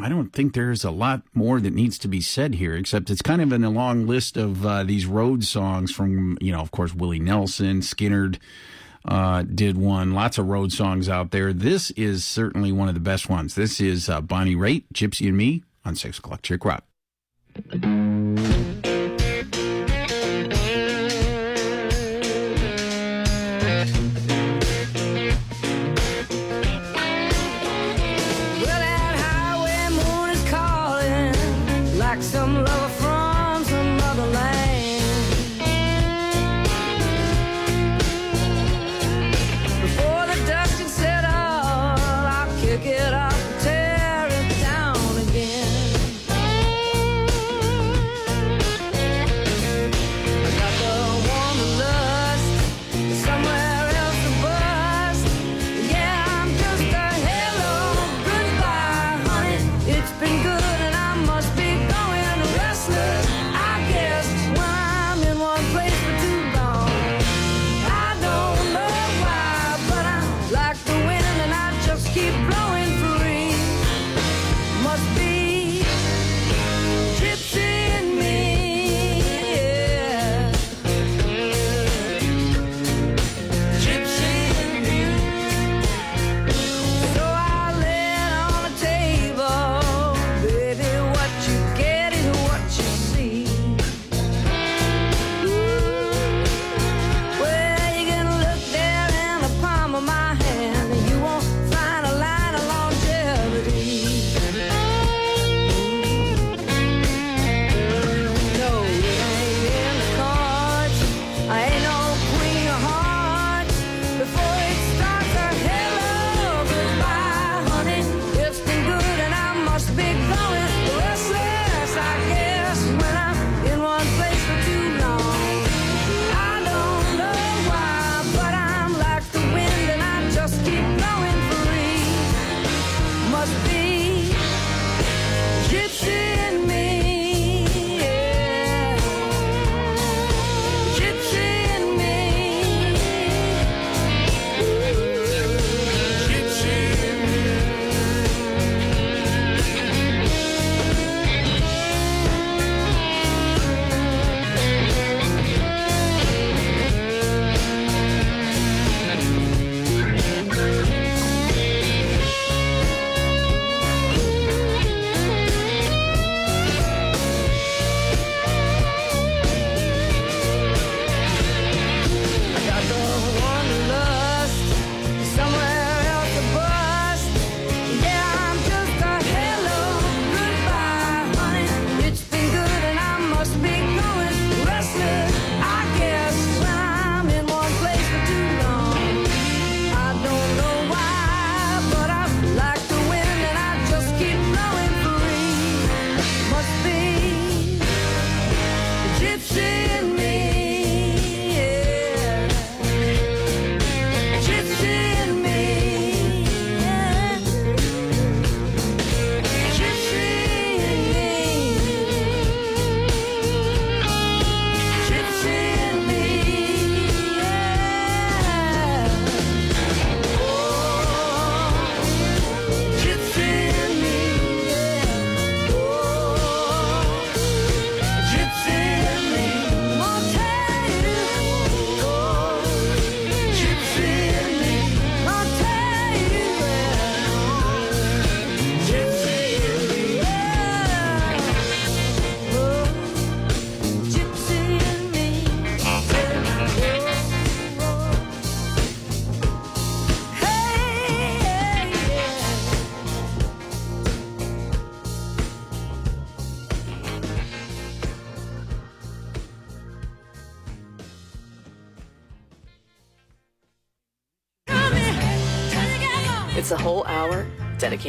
I 0.01 0.09
don't 0.09 0.33
think 0.33 0.53
there's 0.53 0.83
a 0.83 0.89
lot 0.89 1.21
more 1.35 1.59
that 1.59 1.73
needs 1.73 1.99
to 1.99 2.07
be 2.07 2.21
said 2.21 2.55
here, 2.55 2.75
except 2.75 3.11
it's 3.11 3.21
kind 3.21 3.41
of 3.41 3.53
in 3.53 3.63
a 3.63 3.69
long 3.69 4.07
list 4.07 4.35
of 4.35 4.65
uh, 4.65 4.83
these 4.83 5.05
road 5.05 5.43
songs 5.43 5.91
from, 5.91 6.39
you 6.41 6.51
know, 6.51 6.59
of 6.59 6.71
course, 6.71 6.95
Willie 6.95 7.19
Nelson, 7.19 7.81
Skynyrd 7.81 8.39
uh, 9.05 9.43
did 9.43 9.77
one. 9.77 10.13
Lots 10.13 10.39
of 10.39 10.47
road 10.47 10.71
songs 10.71 11.07
out 11.07 11.29
there. 11.29 11.53
This 11.53 11.91
is 11.91 12.25
certainly 12.25 12.71
one 12.71 12.87
of 12.87 12.95
the 12.95 12.99
best 12.99 13.29
ones. 13.29 13.53
This 13.53 13.79
is 13.79 14.09
uh, 14.09 14.21
Bonnie 14.21 14.55
Raitt, 14.55 14.85
Gypsy 14.91 15.27
in 15.27 15.37
Me 15.37 15.63
on 15.85 15.95
6 15.95 16.17
o'clock 16.17 16.41
Chick 16.41 16.65
Rock. 16.65 16.83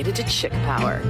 dedicated 0.03 0.27
to 0.27 0.33
chick 0.33 0.53
power. 0.53 1.01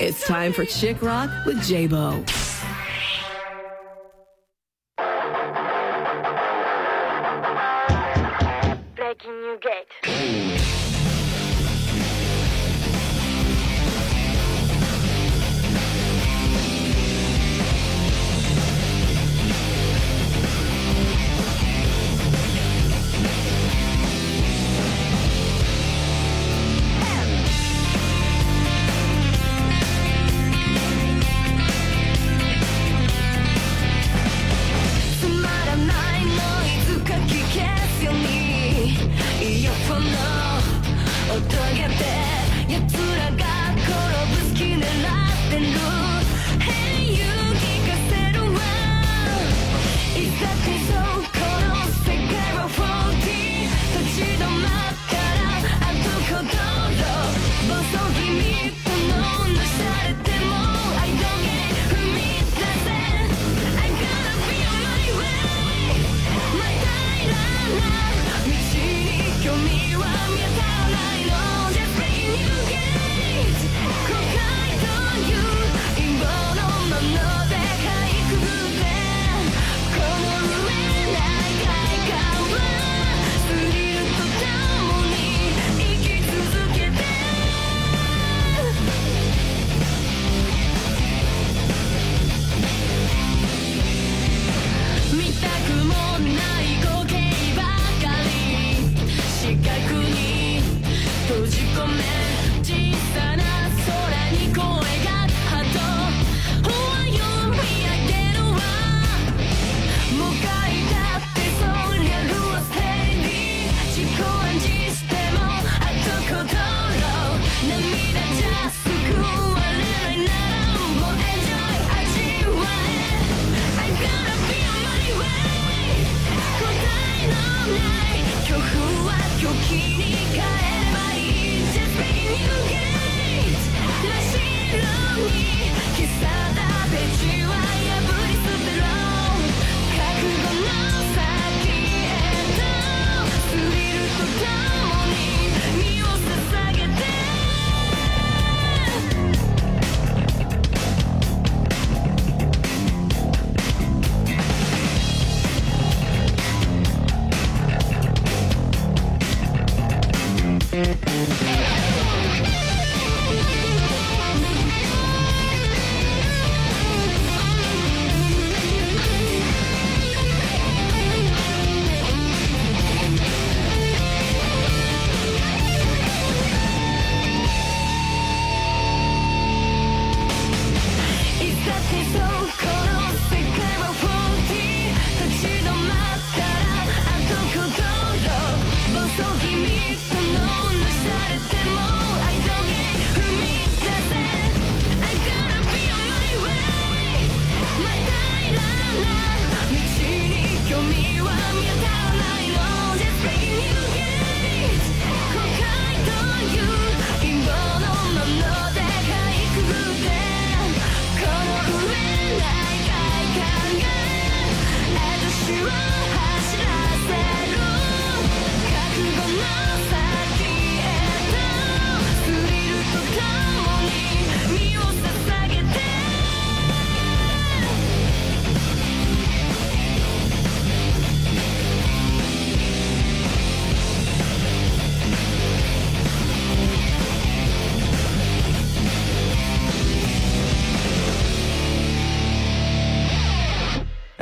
It's 0.00 0.24
time 0.26 0.52
for 0.52 0.64
Chick 0.64 1.02
Rock 1.02 1.30
with 1.44 1.58
Jabo. 1.58 2.47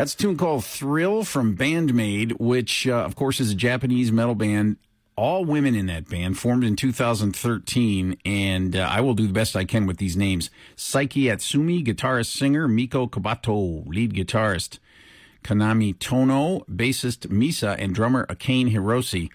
That's 0.07 0.15
a 0.15 0.19
tune 0.19 0.37
called 0.37 0.65
Thrill 0.65 1.25
from 1.25 1.57
Band-Maid, 1.57 2.35
which, 2.39 2.87
uh, 2.87 2.95
of 2.95 3.17
course, 3.17 3.41
is 3.41 3.51
a 3.51 3.57
Japanese 3.57 4.13
metal 4.13 4.37
band. 4.37 4.77
All 5.17 5.45
women 5.45 5.75
in 5.75 5.87
that 5.87 6.09
band, 6.09 6.39
formed 6.39 6.63
in 6.63 6.77
2013, 6.77 8.17
and 8.25 8.77
uh, 8.77 8.89
I 8.89 9.01
will 9.01 9.15
do 9.15 9.27
the 9.27 9.33
best 9.33 9.57
I 9.57 9.65
can 9.65 9.85
with 9.85 9.97
these 9.97 10.17
names. 10.17 10.49
Saiki 10.77 11.25
Atsumi, 11.25 11.85
guitarist 11.85 12.27
singer, 12.27 12.69
Miko 12.69 13.09
Kabato, 13.09 13.85
lead 13.89 14.15
guitarist, 14.15 14.79
Konami 15.43 15.99
Tono, 15.99 16.61
bassist 16.71 17.27
Misa, 17.27 17.75
and 17.77 17.93
drummer 17.93 18.27
Akane 18.27 18.73
Hiroshi. 18.73 19.29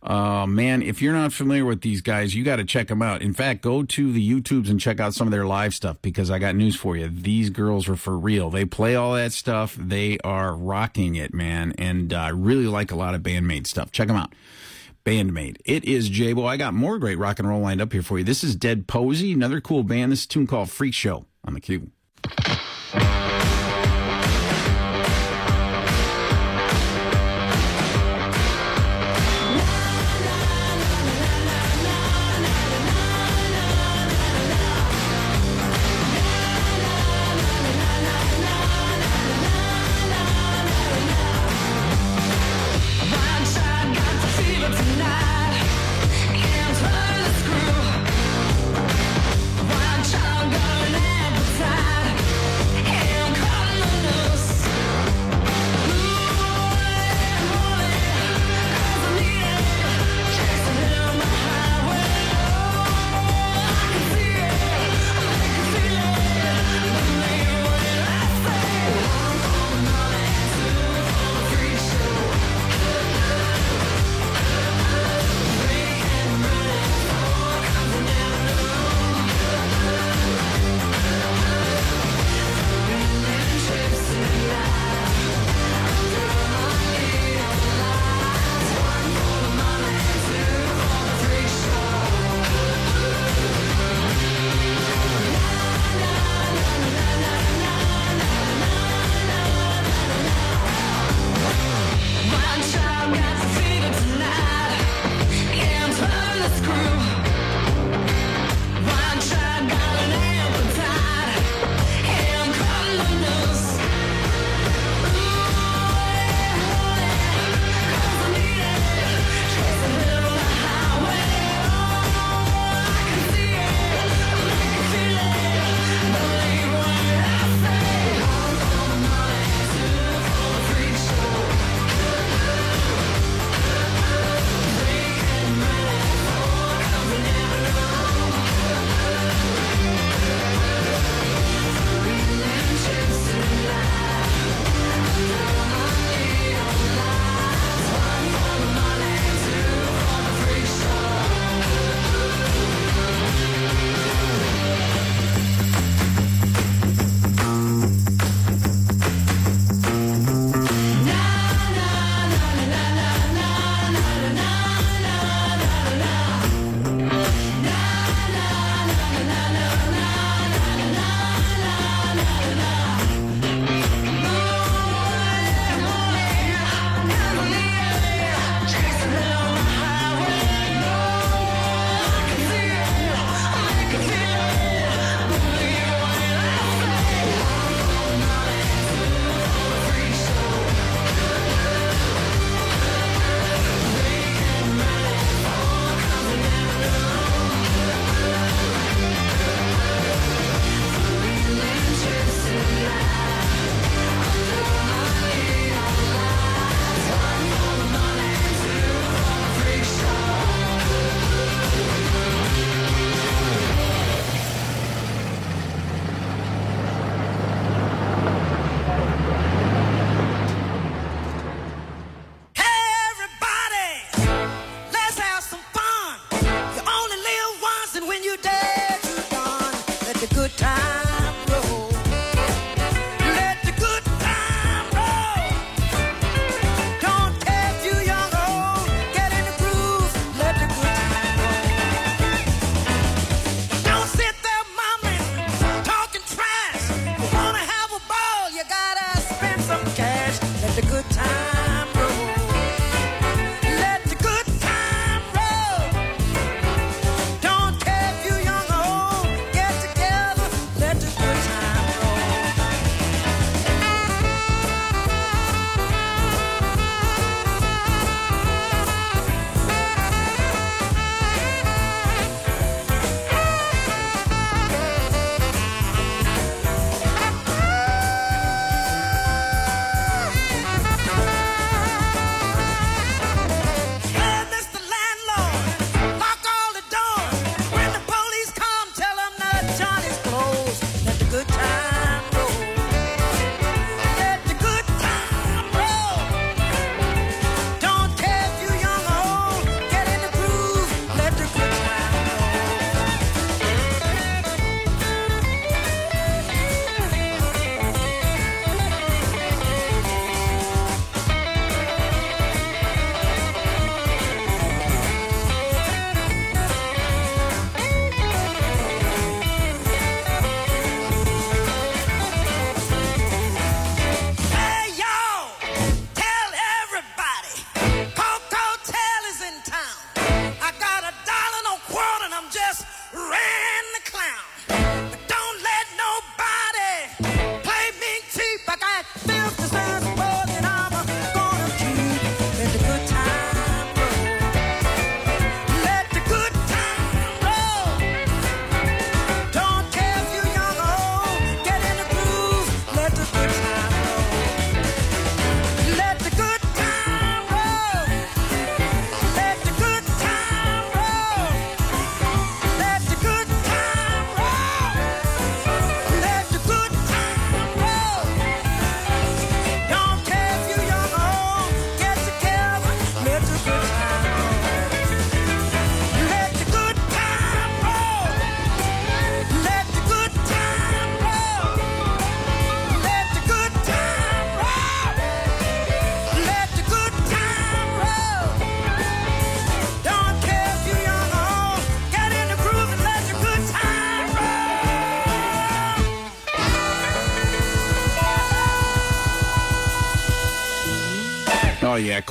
Uh, 0.00 0.46
man, 0.46 0.80
if 0.80 1.02
you're 1.02 1.12
not 1.12 1.32
familiar 1.32 1.64
with 1.64 1.80
these 1.80 2.00
guys, 2.00 2.34
you 2.34 2.44
got 2.44 2.56
to 2.56 2.64
check 2.64 2.86
them 2.88 3.02
out. 3.02 3.20
In 3.20 3.34
fact, 3.34 3.62
go 3.62 3.82
to 3.82 4.12
the 4.12 4.30
YouTubes 4.30 4.70
and 4.70 4.80
check 4.80 5.00
out 5.00 5.12
some 5.12 5.26
of 5.26 5.32
their 5.32 5.44
live 5.44 5.74
stuff 5.74 5.96
because 6.02 6.30
I 6.30 6.38
got 6.38 6.54
news 6.54 6.76
for 6.76 6.96
you. 6.96 7.08
These 7.08 7.50
girls 7.50 7.88
are 7.88 7.96
for 7.96 8.16
real. 8.16 8.48
They 8.48 8.64
play 8.64 8.94
all 8.94 9.14
that 9.14 9.32
stuff. 9.32 9.74
They 9.74 10.18
are 10.22 10.54
rocking 10.54 11.16
it, 11.16 11.34
man. 11.34 11.72
And 11.78 12.12
I 12.12 12.30
uh, 12.30 12.32
really 12.32 12.66
like 12.66 12.92
a 12.92 12.96
lot 12.96 13.14
of 13.14 13.24
Band-Maid 13.24 13.66
stuff. 13.66 13.90
Check 13.90 14.06
them 14.06 14.16
out. 14.16 14.34
Band-Maid. 15.02 15.60
It 15.64 15.84
is 15.84 16.08
Jabo. 16.10 16.46
I 16.46 16.56
got 16.56 16.74
more 16.74 16.98
great 16.98 17.18
rock 17.18 17.40
and 17.40 17.48
roll 17.48 17.60
lined 17.60 17.80
up 17.80 17.92
here 17.92 18.02
for 18.02 18.18
you. 18.18 18.24
This 18.24 18.44
is 18.44 18.54
Dead 18.54 18.86
Posey, 18.86 19.32
another 19.32 19.60
cool 19.60 19.82
band. 19.82 20.12
This 20.12 20.26
tune 20.26 20.46
called 20.46 20.70
Freak 20.70 20.94
Show 20.94 21.26
on 21.44 21.54
the 21.54 21.60
Cube. 21.60 21.90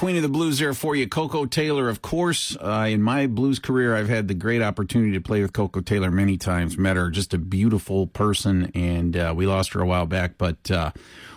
Queen 0.08 0.16
of 0.16 0.24
the 0.24 0.30
Blues 0.30 0.60
there 0.60 0.74
for 0.74 0.96
you, 0.96 1.06
Koko 1.06 1.46
Taylor. 1.46 1.90
Of 1.90 2.02
course, 2.02 2.56
uh, 2.62 2.88
in 2.90 3.02
my 3.02 3.28
blues 3.28 3.60
career, 3.60 3.94
I've 3.94 4.08
had 4.08 4.30
the 4.30 4.34
great 4.34 4.62
opportunity 4.62 5.12
to 5.12 5.20
play 5.20 5.42
with 5.42 5.52
Koko 5.52 5.82
Taylor 5.82 6.10
many 6.10 6.38
times. 6.38 6.78
Met 6.78 6.96
her, 6.96 7.10
just 7.10 7.34
a 7.34 7.38
beautiful 7.38 8.08
person, 8.08 8.72
and 8.74 9.18
uh, 9.18 9.34
we 9.36 9.46
lost 9.46 9.74
her 9.74 9.82
a 9.82 9.86
while 9.86 10.06
back, 10.06 10.38
but 10.38 10.72
uh, 10.72 10.92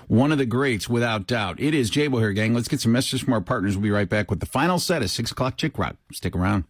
one 0.07 0.31
of 0.31 0.39
the 0.39 0.47
greats, 0.47 0.89
without 0.89 1.27
doubt. 1.27 1.59
It 1.59 1.75
is 1.75 1.91
Jabo 1.91 2.21
here, 2.21 2.31
gang. 2.31 2.55
Let's 2.55 2.69
get 2.69 2.81
some 2.81 2.93
messages 2.93 3.23
from 3.23 3.33
our 3.33 3.41
partners. 3.41 3.77
We'll 3.77 3.83
be 3.83 3.91
right 3.91 4.09
back 4.09 4.31
with 4.31 4.39
the 4.39 4.47
final 4.47 4.79
set 4.79 5.03
of 5.03 5.11
six 5.11 5.33
o'clock 5.33 5.57
Chick 5.57 5.77
Rock. 5.77 5.97
Stick 6.13 6.37
around. 6.37 6.63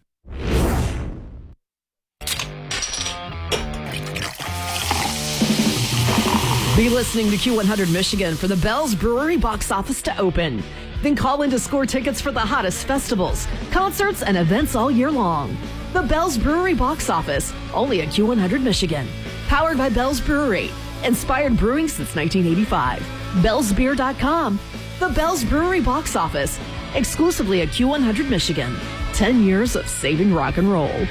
Be 6.75 6.89
listening 6.89 7.29
to 7.29 7.37
Q100 7.37 7.93
Michigan 7.93 8.35
for 8.35 8.47
the 8.47 8.57
Bell's 8.57 8.95
Brewery 8.95 9.37
box 9.37 9.71
office 9.71 10.01
to 10.01 10.17
open. 10.17 10.63
Then 11.01 11.15
call 11.15 11.41
in 11.41 11.49
to 11.49 11.59
score 11.59 11.85
tickets 11.85 12.21
for 12.21 12.31
the 12.31 12.39
hottest 12.39 12.85
festivals, 12.85 13.47
concerts, 13.71 14.23
and 14.23 14.37
events 14.37 14.75
all 14.75 14.91
year 14.91 15.11
long. 15.11 15.57
The 15.93 16.03
Bell's 16.03 16.37
Brewery 16.37 16.73
box 16.73 17.09
office, 17.09 17.53
only 17.73 18.01
at 18.01 18.09
Q100 18.09 18.61
Michigan. 18.61 19.07
Powered 19.47 19.77
by 19.77 19.89
Bell's 19.89 20.21
Brewery. 20.21 20.69
Inspired 21.03 21.57
brewing 21.57 21.87
since 21.87 22.15
1985. 22.15 23.01
Bell'sBeer.com. 23.43 24.59
The 24.99 25.09
Bell's 25.09 25.43
Brewery 25.43 25.81
box 25.81 26.15
office, 26.15 26.59
exclusively 26.95 27.61
at 27.61 27.69
Q100 27.69 28.29
Michigan. 28.29 28.75
10 29.13 29.43
years 29.43 29.75
of 29.75 29.87
saving 29.87 30.33
rock 30.33 30.57
and 30.57 30.71
roll. 30.71 31.07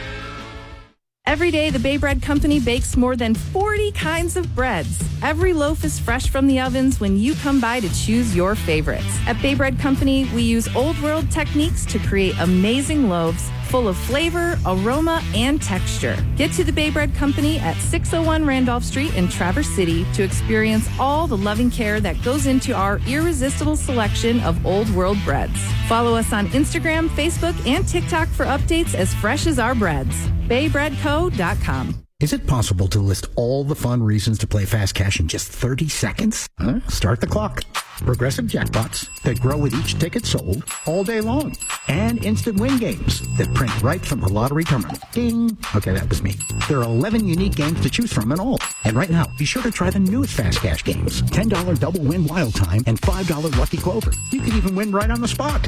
Every 1.26 1.50
day, 1.50 1.70
the 1.70 1.78
Bay 1.78 1.96
Bread 1.96 2.22
Company 2.22 2.58
bakes 2.58 2.96
more 2.96 3.14
than 3.14 3.34
40 3.34 3.92
kinds 3.92 4.36
of 4.36 4.52
breads. 4.54 5.00
Every 5.22 5.52
loaf 5.52 5.84
is 5.84 5.98
fresh 5.98 6.28
from 6.28 6.46
the 6.46 6.58
ovens 6.58 6.98
when 6.98 7.16
you 7.16 7.34
come 7.34 7.60
by 7.60 7.78
to 7.80 7.88
choose 7.94 8.34
your 8.34 8.54
favorites. 8.54 9.18
At 9.26 9.40
Bay 9.40 9.54
Bread 9.54 9.78
Company, 9.78 10.24
we 10.34 10.42
use 10.42 10.74
old 10.74 11.00
world 11.00 11.30
techniques 11.30 11.86
to 11.86 11.98
create 12.00 12.34
amazing 12.40 13.08
loaves 13.08 13.48
full 13.70 13.86
of 13.88 13.96
flavor, 13.96 14.58
aroma, 14.66 15.22
and 15.34 15.62
texture. 15.62 16.16
Get 16.36 16.52
to 16.52 16.64
the 16.64 16.72
Bay 16.72 16.90
Bread 16.90 17.14
Company 17.14 17.58
at 17.60 17.76
601 17.76 18.44
Randolph 18.44 18.82
Street 18.82 19.14
in 19.14 19.28
Traverse 19.28 19.68
City 19.68 20.04
to 20.14 20.22
experience 20.24 20.88
all 20.98 21.26
the 21.26 21.36
loving 21.36 21.70
care 21.70 22.00
that 22.00 22.22
goes 22.24 22.46
into 22.46 22.74
our 22.74 23.00
irresistible 23.06 23.76
selection 23.76 24.40
of 24.40 24.66
old 24.66 24.90
world 24.90 25.18
breads. 25.24 25.58
Follow 25.88 26.16
us 26.16 26.32
on 26.32 26.48
Instagram, 26.48 27.08
Facebook, 27.10 27.54
and 27.66 27.86
TikTok 27.86 28.28
for 28.28 28.44
updates 28.46 28.94
as 28.94 29.14
fresh 29.14 29.46
as 29.46 29.58
our 29.58 29.74
breads. 29.74 30.16
BayBreadCo.com. 30.48 31.94
Is 32.20 32.34
it 32.34 32.46
possible 32.46 32.88
to 32.88 32.98
list 32.98 33.28
all 33.34 33.64
the 33.64 33.74
fun 33.74 34.02
reasons 34.02 34.38
to 34.40 34.46
play 34.46 34.66
Fast 34.66 34.94
Cash 34.94 35.20
in 35.20 35.28
just 35.28 35.48
30 35.48 35.88
seconds? 35.88 36.46
Huh? 36.58 36.80
Start 36.88 37.20
the 37.22 37.26
clock. 37.26 37.62
Progressive 38.00 38.46
jackpots 38.46 39.08
that 39.22 39.40
grow 39.40 39.56
with 39.56 39.74
each 39.74 39.98
ticket 39.98 40.24
sold 40.24 40.64
all 40.86 41.04
day 41.04 41.20
long. 41.20 41.54
And 41.88 42.24
instant 42.24 42.58
win 42.58 42.78
games 42.78 43.20
that 43.36 43.52
print 43.54 43.82
right 43.82 44.04
from 44.04 44.20
the 44.20 44.28
lottery 44.28 44.64
terminal. 44.64 44.96
Ding! 45.12 45.56
Okay, 45.76 45.92
that 45.92 46.08
was 46.08 46.22
me. 46.22 46.34
There 46.68 46.78
are 46.78 46.84
11 46.84 47.26
unique 47.26 47.54
games 47.54 47.80
to 47.82 47.90
choose 47.90 48.12
from 48.12 48.32
in 48.32 48.40
all. 48.40 48.58
And 48.84 48.96
right 48.96 49.10
now, 49.10 49.26
be 49.38 49.44
sure 49.44 49.62
to 49.62 49.70
try 49.70 49.90
the 49.90 50.00
newest 50.00 50.32
Fast 50.32 50.60
Cash 50.60 50.84
games. 50.84 51.22
$10 51.22 51.78
double 51.78 52.00
win 52.00 52.26
wild 52.26 52.54
time 52.54 52.82
and 52.86 53.00
$5 53.00 53.58
lucky 53.58 53.76
clover. 53.76 54.12
You 54.30 54.40
can 54.40 54.56
even 54.56 54.74
win 54.74 54.92
right 54.92 55.10
on 55.10 55.20
the 55.20 55.28
spot. 55.28 55.62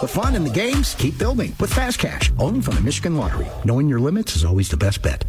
the 0.00 0.08
fun 0.08 0.34
and 0.34 0.46
the 0.46 0.50
games 0.50 0.94
keep 0.94 1.18
building 1.18 1.54
with 1.60 1.72
Fast 1.72 1.98
Cash, 1.98 2.32
only 2.38 2.60
from 2.60 2.74
the 2.76 2.80
Michigan 2.80 3.16
Lottery. 3.16 3.46
Knowing 3.64 3.88
your 3.88 4.00
limits 4.00 4.36
is 4.36 4.44
always 4.44 4.68
the 4.68 4.76
best 4.76 5.02
bet. 5.02 5.24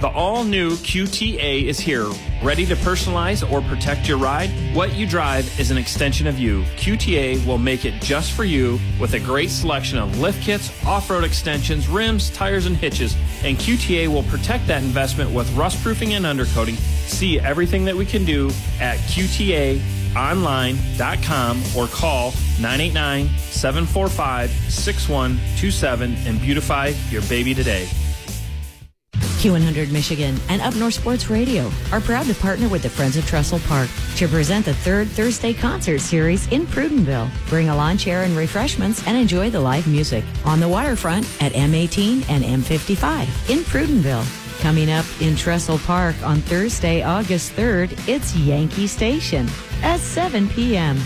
The 0.00 0.08
all 0.08 0.42
new 0.44 0.72
QTA 0.72 1.64
is 1.64 1.80
here, 1.80 2.06
ready 2.42 2.66
to 2.66 2.76
personalize 2.76 3.50
or 3.50 3.62
protect 3.62 4.06
your 4.06 4.18
ride. 4.18 4.50
What 4.74 4.94
you 4.94 5.06
drive 5.06 5.58
is 5.58 5.70
an 5.70 5.78
extension 5.78 6.26
of 6.26 6.38
you. 6.38 6.64
QTA 6.76 7.46
will 7.46 7.56
make 7.56 7.86
it 7.86 7.94
just 8.02 8.32
for 8.32 8.44
you 8.44 8.78
with 9.00 9.14
a 9.14 9.18
great 9.18 9.48
selection 9.48 9.96
of 9.96 10.18
lift 10.18 10.42
kits, 10.42 10.70
off 10.84 11.08
road 11.08 11.24
extensions, 11.24 11.88
rims, 11.88 12.28
tires, 12.28 12.66
and 12.66 12.76
hitches. 12.76 13.16
And 13.42 13.56
QTA 13.56 14.08
will 14.08 14.24
protect 14.24 14.66
that 14.66 14.82
investment 14.82 15.30
with 15.30 15.50
rust 15.56 15.82
proofing 15.82 16.12
and 16.12 16.26
undercoating. 16.26 16.76
See 17.06 17.40
everything 17.40 17.86
that 17.86 17.96
we 17.96 18.04
can 18.04 18.26
do 18.26 18.50
at 18.78 18.98
QTAonline.com 18.98 21.62
or 21.74 21.86
call 21.86 22.32
989 22.60 23.30
745 23.38 24.50
6127 24.50 26.16
and 26.26 26.38
beautify 26.42 26.92
your 27.10 27.22
baby 27.22 27.54
today. 27.54 27.88
Q100 29.38 29.90
Michigan 29.92 30.36
and 30.48 30.62
Up 30.62 30.74
North 30.76 30.94
Sports 30.94 31.30
Radio 31.30 31.70
are 31.92 32.00
proud 32.00 32.26
to 32.26 32.34
partner 32.34 32.68
with 32.68 32.82
the 32.82 32.90
Friends 32.90 33.16
of 33.16 33.26
Trestle 33.26 33.58
Park 33.60 33.88
to 34.16 34.26
present 34.26 34.64
the 34.64 34.74
third 34.74 35.08
Thursday 35.08 35.52
concert 35.52 36.00
series 36.00 36.46
in 36.48 36.66
Prudenville. 36.66 37.30
Bring 37.48 37.68
a 37.68 37.76
lawn 37.76 37.98
chair 37.98 38.22
and 38.22 38.36
refreshments 38.36 39.06
and 39.06 39.16
enjoy 39.16 39.50
the 39.50 39.60
live 39.60 39.86
music 39.86 40.24
on 40.44 40.60
the 40.60 40.68
waterfront 40.68 41.24
at 41.42 41.52
M18 41.52 42.28
and 42.28 42.44
M55 42.44 43.50
in 43.50 43.58
Prudenville. 43.60 44.26
Coming 44.60 44.90
up 44.90 45.04
in 45.20 45.36
Trestle 45.36 45.78
Park 45.78 46.16
on 46.22 46.38
Thursday, 46.40 47.02
August 47.02 47.52
3rd, 47.52 48.08
it's 48.08 48.34
Yankee 48.34 48.86
Station 48.86 49.48
at 49.82 50.00
7 50.00 50.48
p.m. 50.48 50.96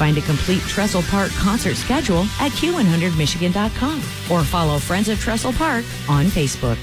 Find 0.00 0.16
a 0.16 0.22
complete 0.22 0.62
Trestle 0.62 1.02
Park 1.02 1.30
concert 1.32 1.74
schedule 1.74 2.22
at 2.40 2.52
Q100Michigan.com 2.52 3.98
or 4.30 4.44
follow 4.44 4.78
Friends 4.78 5.08
of 5.10 5.20
Trestle 5.20 5.52
Park 5.52 5.84
on 6.08 6.24
Facebook. 6.26 6.78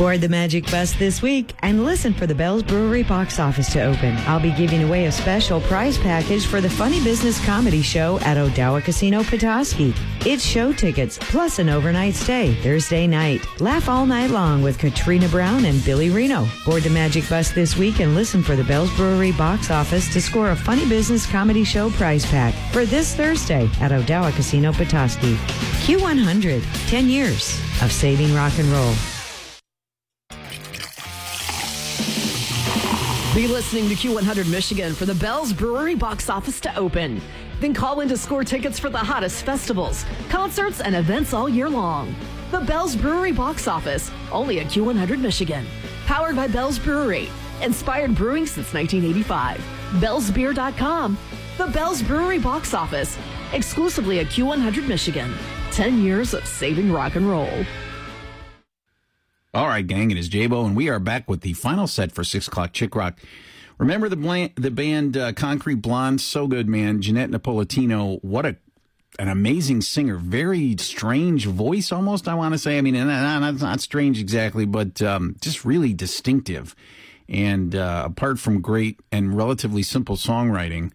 Board 0.00 0.22
the 0.22 0.30
Magic 0.30 0.64
Bus 0.70 0.94
this 0.94 1.20
week 1.20 1.52
and 1.58 1.84
listen 1.84 2.14
for 2.14 2.26
the 2.26 2.34
Bell's 2.34 2.62
Brewery 2.62 3.02
box 3.02 3.38
office 3.38 3.70
to 3.74 3.82
open. 3.82 4.16
I'll 4.26 4.40
be 4.40 4.50
giving 4.50 4.82
away 4.82 5.04
a 5.04 5.12
special 5.12 5.60
prize 5.60 5.98
package 5.98 6.46
for 6.46 6.62
the 6.62 6.70
Funny 6.70 7.04
Business 7.04 7.38
Comedy 7.44 7.82
Show 7.82 8.18
at 8.20 8.38
Odawa 8.38 8.82
Casino 8.82 9.22
Petoskey. 9.22 9.92
It's 10.24 10.42
show 10.42 10.72
tickets 10.72 11.18
plus 11.20 11.58
an 11.58 11.68
overnight 11.68 12.14
stay 12.14 12.54
Thursday 12.62 13.06
night. 13.06 13.44
Laugh 13.60 13.90
all 13.90 14.06
night 14.06 14.30
long 14.30 14.62
with 14.62 14.78
Katrina 14.78 15.28
Brown 15.28 15.66
and 15.66 15.84
Billy 15.84 16.08
Reno. 16.08 16.48
Board 16.64 16.82
the 16.84 16.88
Magic 16.88 17.28
Bus 17.28 17.50
this 17.50 17.76
week 17.76 18.00
and 18.00 18.14
listen 18.14 18.42
for 18.42 18.56
the 18.56 18.64
Bell's 18.64 18.96
Brewery 18.96 19.32
box 19.32 19.70
office 19.70 20.10
to 20.14 20.22
score 20.22 20.52
a 20.52 20.56
Funny 20.56 20.88
Business 20.88 21.30
Comedy 21.30 21.62
Show 21.62 21.90
prize 21.90 22.24
pack 22.24 22.54
for 22.72 22.86
this 22.86 23.14
Thursday 23.14 23.68
at 23.82 23.90
Odawa 23.90 24.34
Casino 24.34 24.72
Petoskey. 24.72 25.34
Q100, 25.84 26.88
10 26.88 27.10
years 27.10 27.60
of 27.82 27.92
saving 27.92 28.34
rock 28.34 28.58
and 28.58 28.68
roll. 28.68 28.94
Be 33.32 33.46
listening 33.46 33.88
to 33.88 33.94
Q100 33.94 34.50
Michigan 34.50 34.92
for 34.92 35.06
the 35.06 35.14
Bell's 35.14 35.52
Brewery 35.52 35.94
box 35.94 36.28
office 36.28 36.58
to 36.62 36.76
open. 36.76 37.22
Then 37.60 37.72
call 37.72 38.00
in 38.00 38.08
to 38.08 38.16
score 38.16 38.42
tickets 38.42 38.76
for 38.76 38.90
the 38.90 38.98
hottest 38.98 39.44
festivals, 39.44 40.04
concerts, 40.28 40.80
and 40.80 40.96
events 40.96 41.32
all 41.32 41.48
year 41.48 41.68
long. 41.68 42.12
The 42.50 42.58
Bell's 42.58 42.96
Brewery 42.96 43.30
box 43.30 43.68
office, 43.68 44.10
only 44.32 44.58
at 44.58 44.66
Q100 44.66 45.20
Michigan. 45.20 45.64
Powered 46.06 46.34
by 46.34 46.48
Bell's 46.48 46.80
Brewery. 46.80 47.28
Inspired 47.62 48.16
brewing 48.16 48.46
since 48.46 48.74
1985. 48.74 49.60
Bell'sBeer.com. 50.00 51.16
The 51.56 51.68
Bell's 51.68 52.02
Brewery 52.02 52.40
box 52.40 52.74
office, 52.74 53.16
exclusively 53.52 54.18
at 54.18 54.26
Q100 54.26 54.88
Michigan. 54.88 55.32
10 55.70 56.02
years 56.02 56.34
of 56.34 56.44
saving 56.44 56.90
rock 56.90 57.14
and 57.14 57.30
roll. 57.30 57.64
All 59.52 59.66
right, 59.66 59.84
gang, 59.84 60.12
it 60.12 60.16
is 60.16 60.30
Jabo, 60.30 60.64
and 60.64 60.76
we 60.76 60.88
are 60.88 61.00
back 61.00 61.28
with 61.28 61.40
the 61.40 61.54
final 61.54 61.88
set 61.88 62.12
for 62.12 62.22
6 62.22 62.46
o'clock 62.46 62.72
Chick 62.72 62.94
Rock. 62.94 63.18
Remember 63.78 64.08
the, 64.08 64.14
bland, 64.14 64.52
the 64.54 64.70
band 64.70 65.16
uh, 65.16 65.32
Concrete 65.32 65.82
Blonde? 65.82 66.20
So 66.20 66.46
good, 66.46 66.68
man. 66.68 67.02
Johnette 67.02 67.34
Napolitano, 67.34 68.22
what 68.22 68.46
a 68.46 68.56
an 69.18 69.26
amazing 69.26 69.80
singer. 69.80 70.18
Very 70.18 70.76
strange 70.78 71.46
voice, 71.46 71.90
almost, 71.90 72.28
I 72.28 72.34
want 72.34 72.54
to 72.54 72.58
say. 72.58 72.78
I 72.78 72.80
mean, 72.80 72.94
not, 72.94 73.60
not, 73.60 73.80
strange 73.80 74.20
exactly, 74.20 74.66
but 74.66 75.02
um, 75.02 75.34
just 75.40 75.64
really 75.64 75.92
distinctive. 75.94 76.76
And 77.28 77.74
uh, 77.74 78.04
apart 78.06 78.38
from 78.38 78.60
great 78.60 79.00
and 79.10 79.36
relatively 79.36 79.82
simple 79.82 80.14
songwriting, 80.14 80.92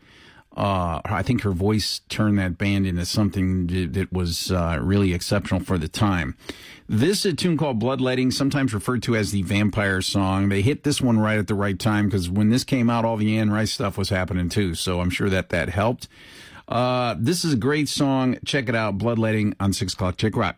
uh, 0.56 1.02
I 1.04 1.22
think 1.24 1.42
her 1.42 1.52
voice 1.52 2.00
turned 2.08 2.40
that 2.40 2.58
band 2.58 2.88
into 2.88 3.06
something 3.06 3.68
that 3.92 4.14
was 4.14 4.50
uh, 4.50 4.80
really 4.82 5.14
exceptional 5.14 5.60
for 5.60 5.78
the 5.78 5.90
time. 5.90 6.38
This 6.88 7.26
is 7.26 7.34
a 7.34 7.36
tune 7.36 7.58
called 7.58 7.80
Bloodletting, 7.80 8.32
sometimes 8.32 8.72
referred 8.72 9.02
to 9.04 9.16
as 9.16 9.32
the 9.32 9.42
vampire 9.42 10.02
song. 10.02 10.50
They 10.50 10.62
hit 10.62 10.84
this 10.84 11.02
one 11.02 11.18
right 11.18 11.40
at 11.40 11.48
the 11.48 11.56
right 11.56 11.78
time 11.78 12.06
because 12.06 12.30
when 12.30 12.50
this 12.50 12.64
came 12.64 12.92
out, 12.92 13.06
all 13.06 13.18
the 13.18 13.38
Anne 13.40 13.50
Rice 13.50 13.72
stuff 13.72 13.98
was 13.98 14.10
happening 14.10 14.50
too. 14.50 14.76
So 14.76 15.02
I'm 15.02 15.10
sure 15.10 15.30
that 15.30 15.50
that 15.50 15.70
helped. 15.70 16.08
Uh, 16.68 17.16
this 17.18 17.44
is 17.44 17.54
a 17.54 17.58
great 17.58 17.90
song. 17.90 18.38
Check 18.46 18.70
it 18.70 18.76
out, 18.76 19.00
Bloodletting 19.00 19.56
on 19.60 19.74
6 19.74 19.94
o'clock 19.94 20.18
Chick 20.18 20.36
Rock. 20.36 20.58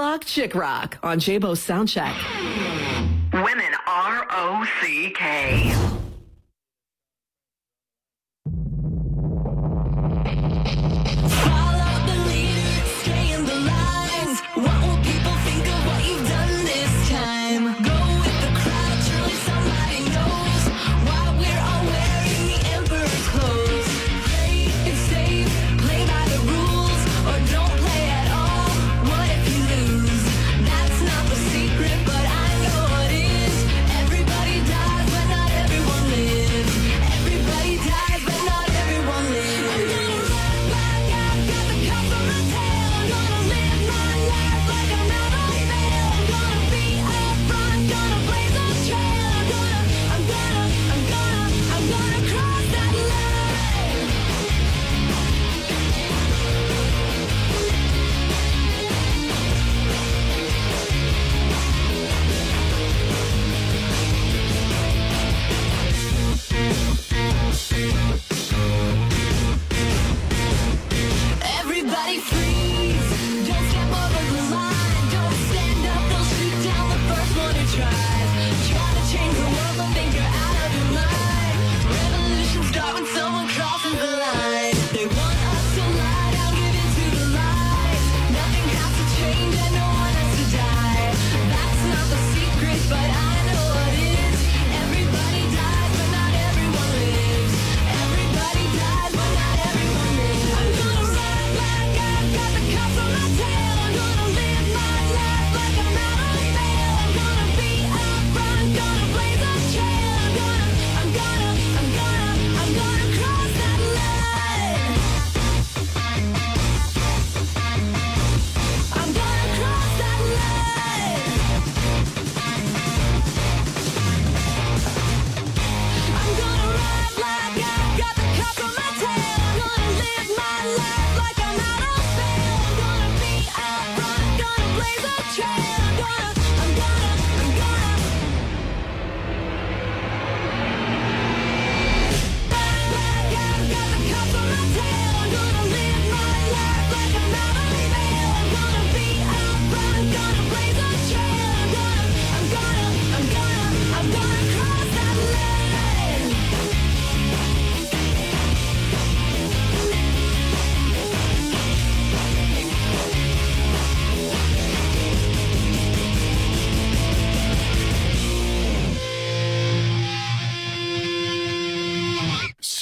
o'clock, 0.00 0.24
Chick 0.24 0.54
Rock 0.54 0.96
on 1.02 1.18
Jabo 1.18 1.54
Soundcheck. 1.54 2.16
Women 3.34 3.74
R 3.86 4.26
O 4.30 4.66
C 4.80 5.10
K. 5.10 5.99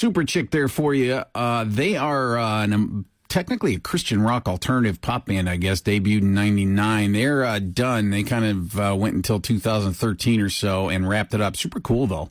Superchick 0.09 0.51
there 0.51 0.69
for 0.69 0.95
you. 0.95 1.23
Uh, 1.35 1.65
they 1.67 1.97
are 1.97 2.39
uh, 2.39 2.65
an, 2.65 3.05
technically 3.29 3.75
a 3.75 3.81
Christian 3.81 4.23
rock 4.23 4.49
alternative 4.49 5.01
pop 5.01 5.27
band, 5.27 5.49
I 5.49 5.57
guess, 5.57 5.81
debuted 5.81 6.23
in 6.23 6.35
99. 6.35 7.13
They're 7.13 7.45
uh, 7.45 7.59
done. 7.59 8.11
They 8.11 8.23
kind 8.23 8.45
of 8.45 8.79
uh, 8.79 8.97
went 8.99 9.15
until 9.15 9.41
2013 9.41 10.41
or 10.41 10.51
so 10.51 10.89
and 10.89 11.09
wrapped 11.09 11.35
it 11.35 11.41
up. 11.41 11.57
Super 11.57 11.81
cool, 11.81 12.07
though. 12.07 12.31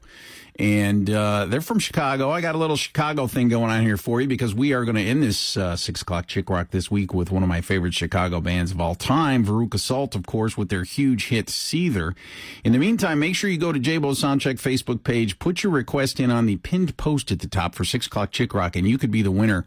And 0.60 1.08
uh, 1.08 1.46
they're 1.46 1.62
from 1.62 1.78
Chicago. 1.78 2.32
I 2.32 2.42
got 2.42 2.56
a 2.56 2.58
little 2.58 2.76
Chicago 2.76 3.28
thing 3.28 3.48
going 3.48 3.70
on 3.70 3.84
here 3.84 3.96
for 3.96 4.20
you 4.20 4.28
because 4.28 4.56
we 4.56 4.74
are 4.74 4.86
going 4.86 4.96
to 4.96 5.04
end 5.04 5.22
this 5.22 5.56
uh, 5.56 5.76
6 5.76 6.02
o'clock 6.02 6.26
Chick 6.26 6.50
Rock 6.50 6.72
this 6.72 6.90
week 6.90 7.14
with 7.14 7.32
one 7.32 7.44
of 7.44 7.50
my 7.50 7.62
favorite 7.62 7.94
Chicago 7.94 8.42
bands 8.42 8.72
of 8.72 8.82
all 8.82 8.96
time, 8.96 9.46
Veruca 9.46 9.80
Salt, 9.80 10.16
of 10.16 10.26
course, 10.26 10.58
with 10.58 10.70
their 10.70 10.84
huge 10.84 11.28
hit 11.28 11.46
Seether. 11.46 12.16
In 12.64 12.72
the 12.72 12.80
meantime, 12.80 13.20
make 13.20 13.36
sure 13.36 13.52
you 13.52 13.60
go 13.60 13.72
to 13.72 13.80
Jabo 13.80 14.14
Soundcheck 14.14 14.56
Facebook 14.56 15.04
page, 15.04 15.38
put 15.38 15.62
your 15.62 15.72
request 15.72 16.20
in 16.20 16.32
on 16.32 16.48
the 16.48 16.58
pinned 16.58 16.98
post 16.98 17.32
at 17.32 17.40
the 17.40 17.48
top 17.48 17.76
for 17.76 17.86
6 17.86 18.08
o'clock 18.08 18.32
Chick 18.32 18.56
Rock, 18.56 18.76
and 18.76 18.88
you 18.88 18.98
could 18.98 19.12
be 19.12 19.22
the 19.22 19.30
winner 19.30 19.64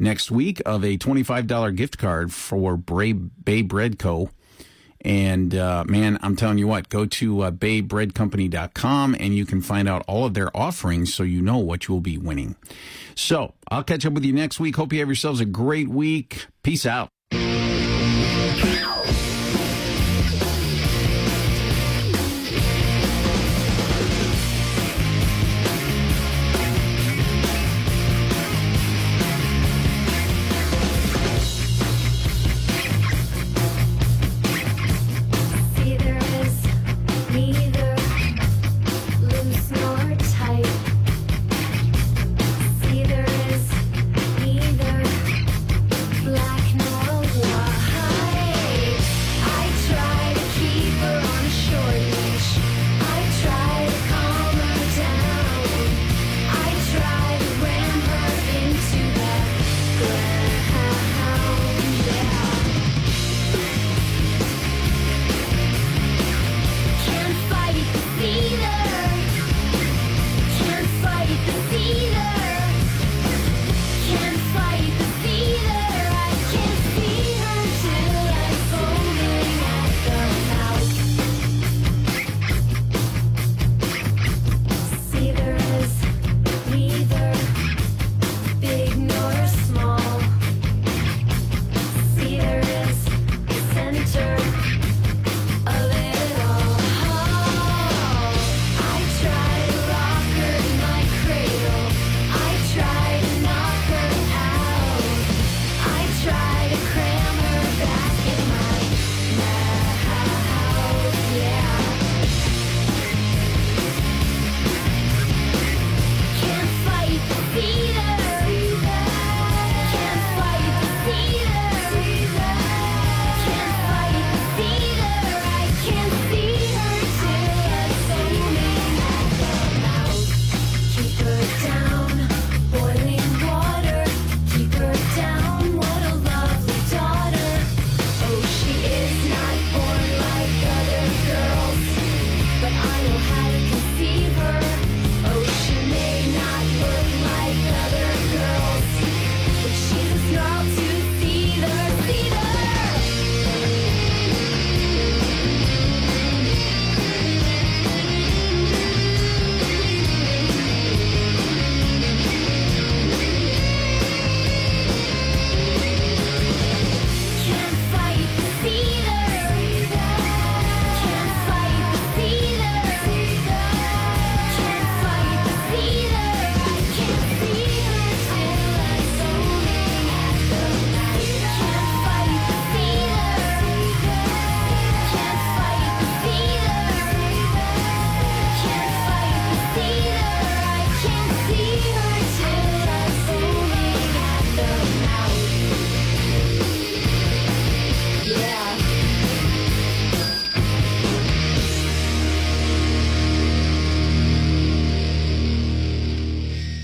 next 0.00 0.30
week 0.30 0.60
of 0.66 0.84
a 0.84 0.96
$25 0.96 1.76
gift 1.76 1.98
card 1.98 2.32
for 2.32 2.76
Bray, 2.76 3.12
Bay 3.12 3.62
Bread 3.62 3.98
Co. 3.98 4.30
And 5.02 5.54
uh, 5.54 5.84
man, 5.86 6.18
I'm 6.22 6.36
telling 6.36 6.58
you 6.58 6.66
what, 6.66 6.88
go 6.88 7.06
to 7.06 7.42
uh, 7.42 7.50
baybreadcompany.com 7.50 9.16
and 9.18 9.34
you 9.34 9.46
can 9.46 9.62
find 9.62 9.88
out 9.88 10.04
all 10.06 10.26
of 10.26 10.34
their 10.34 10.54
offerings 10.56 11.14
so 11.14 11.22
you 11.22 11.40
know 11.40 11.58
what 11.58 11.88
you 11.88 11.94
will 11.94 12.02
be 12.02 12.18
winning. 12.18 12.56
So 13.14 13.54
I'll 13.70 13.84
catch 13.84 14.04
up 14.04 14.12
with 14.12 14.24
you 14.24 14.32
next 14.32 14.60
week. 14.60 14.76
Hope 14.76 14.92
you 14.92 14.98
have 14.98 15.08
yourselves 15.08 15.40
a 15.40 15.46
great 15.46 15.88
week. 15.88 16.46
Peace 16.62 16.84
out. 16.84 17.08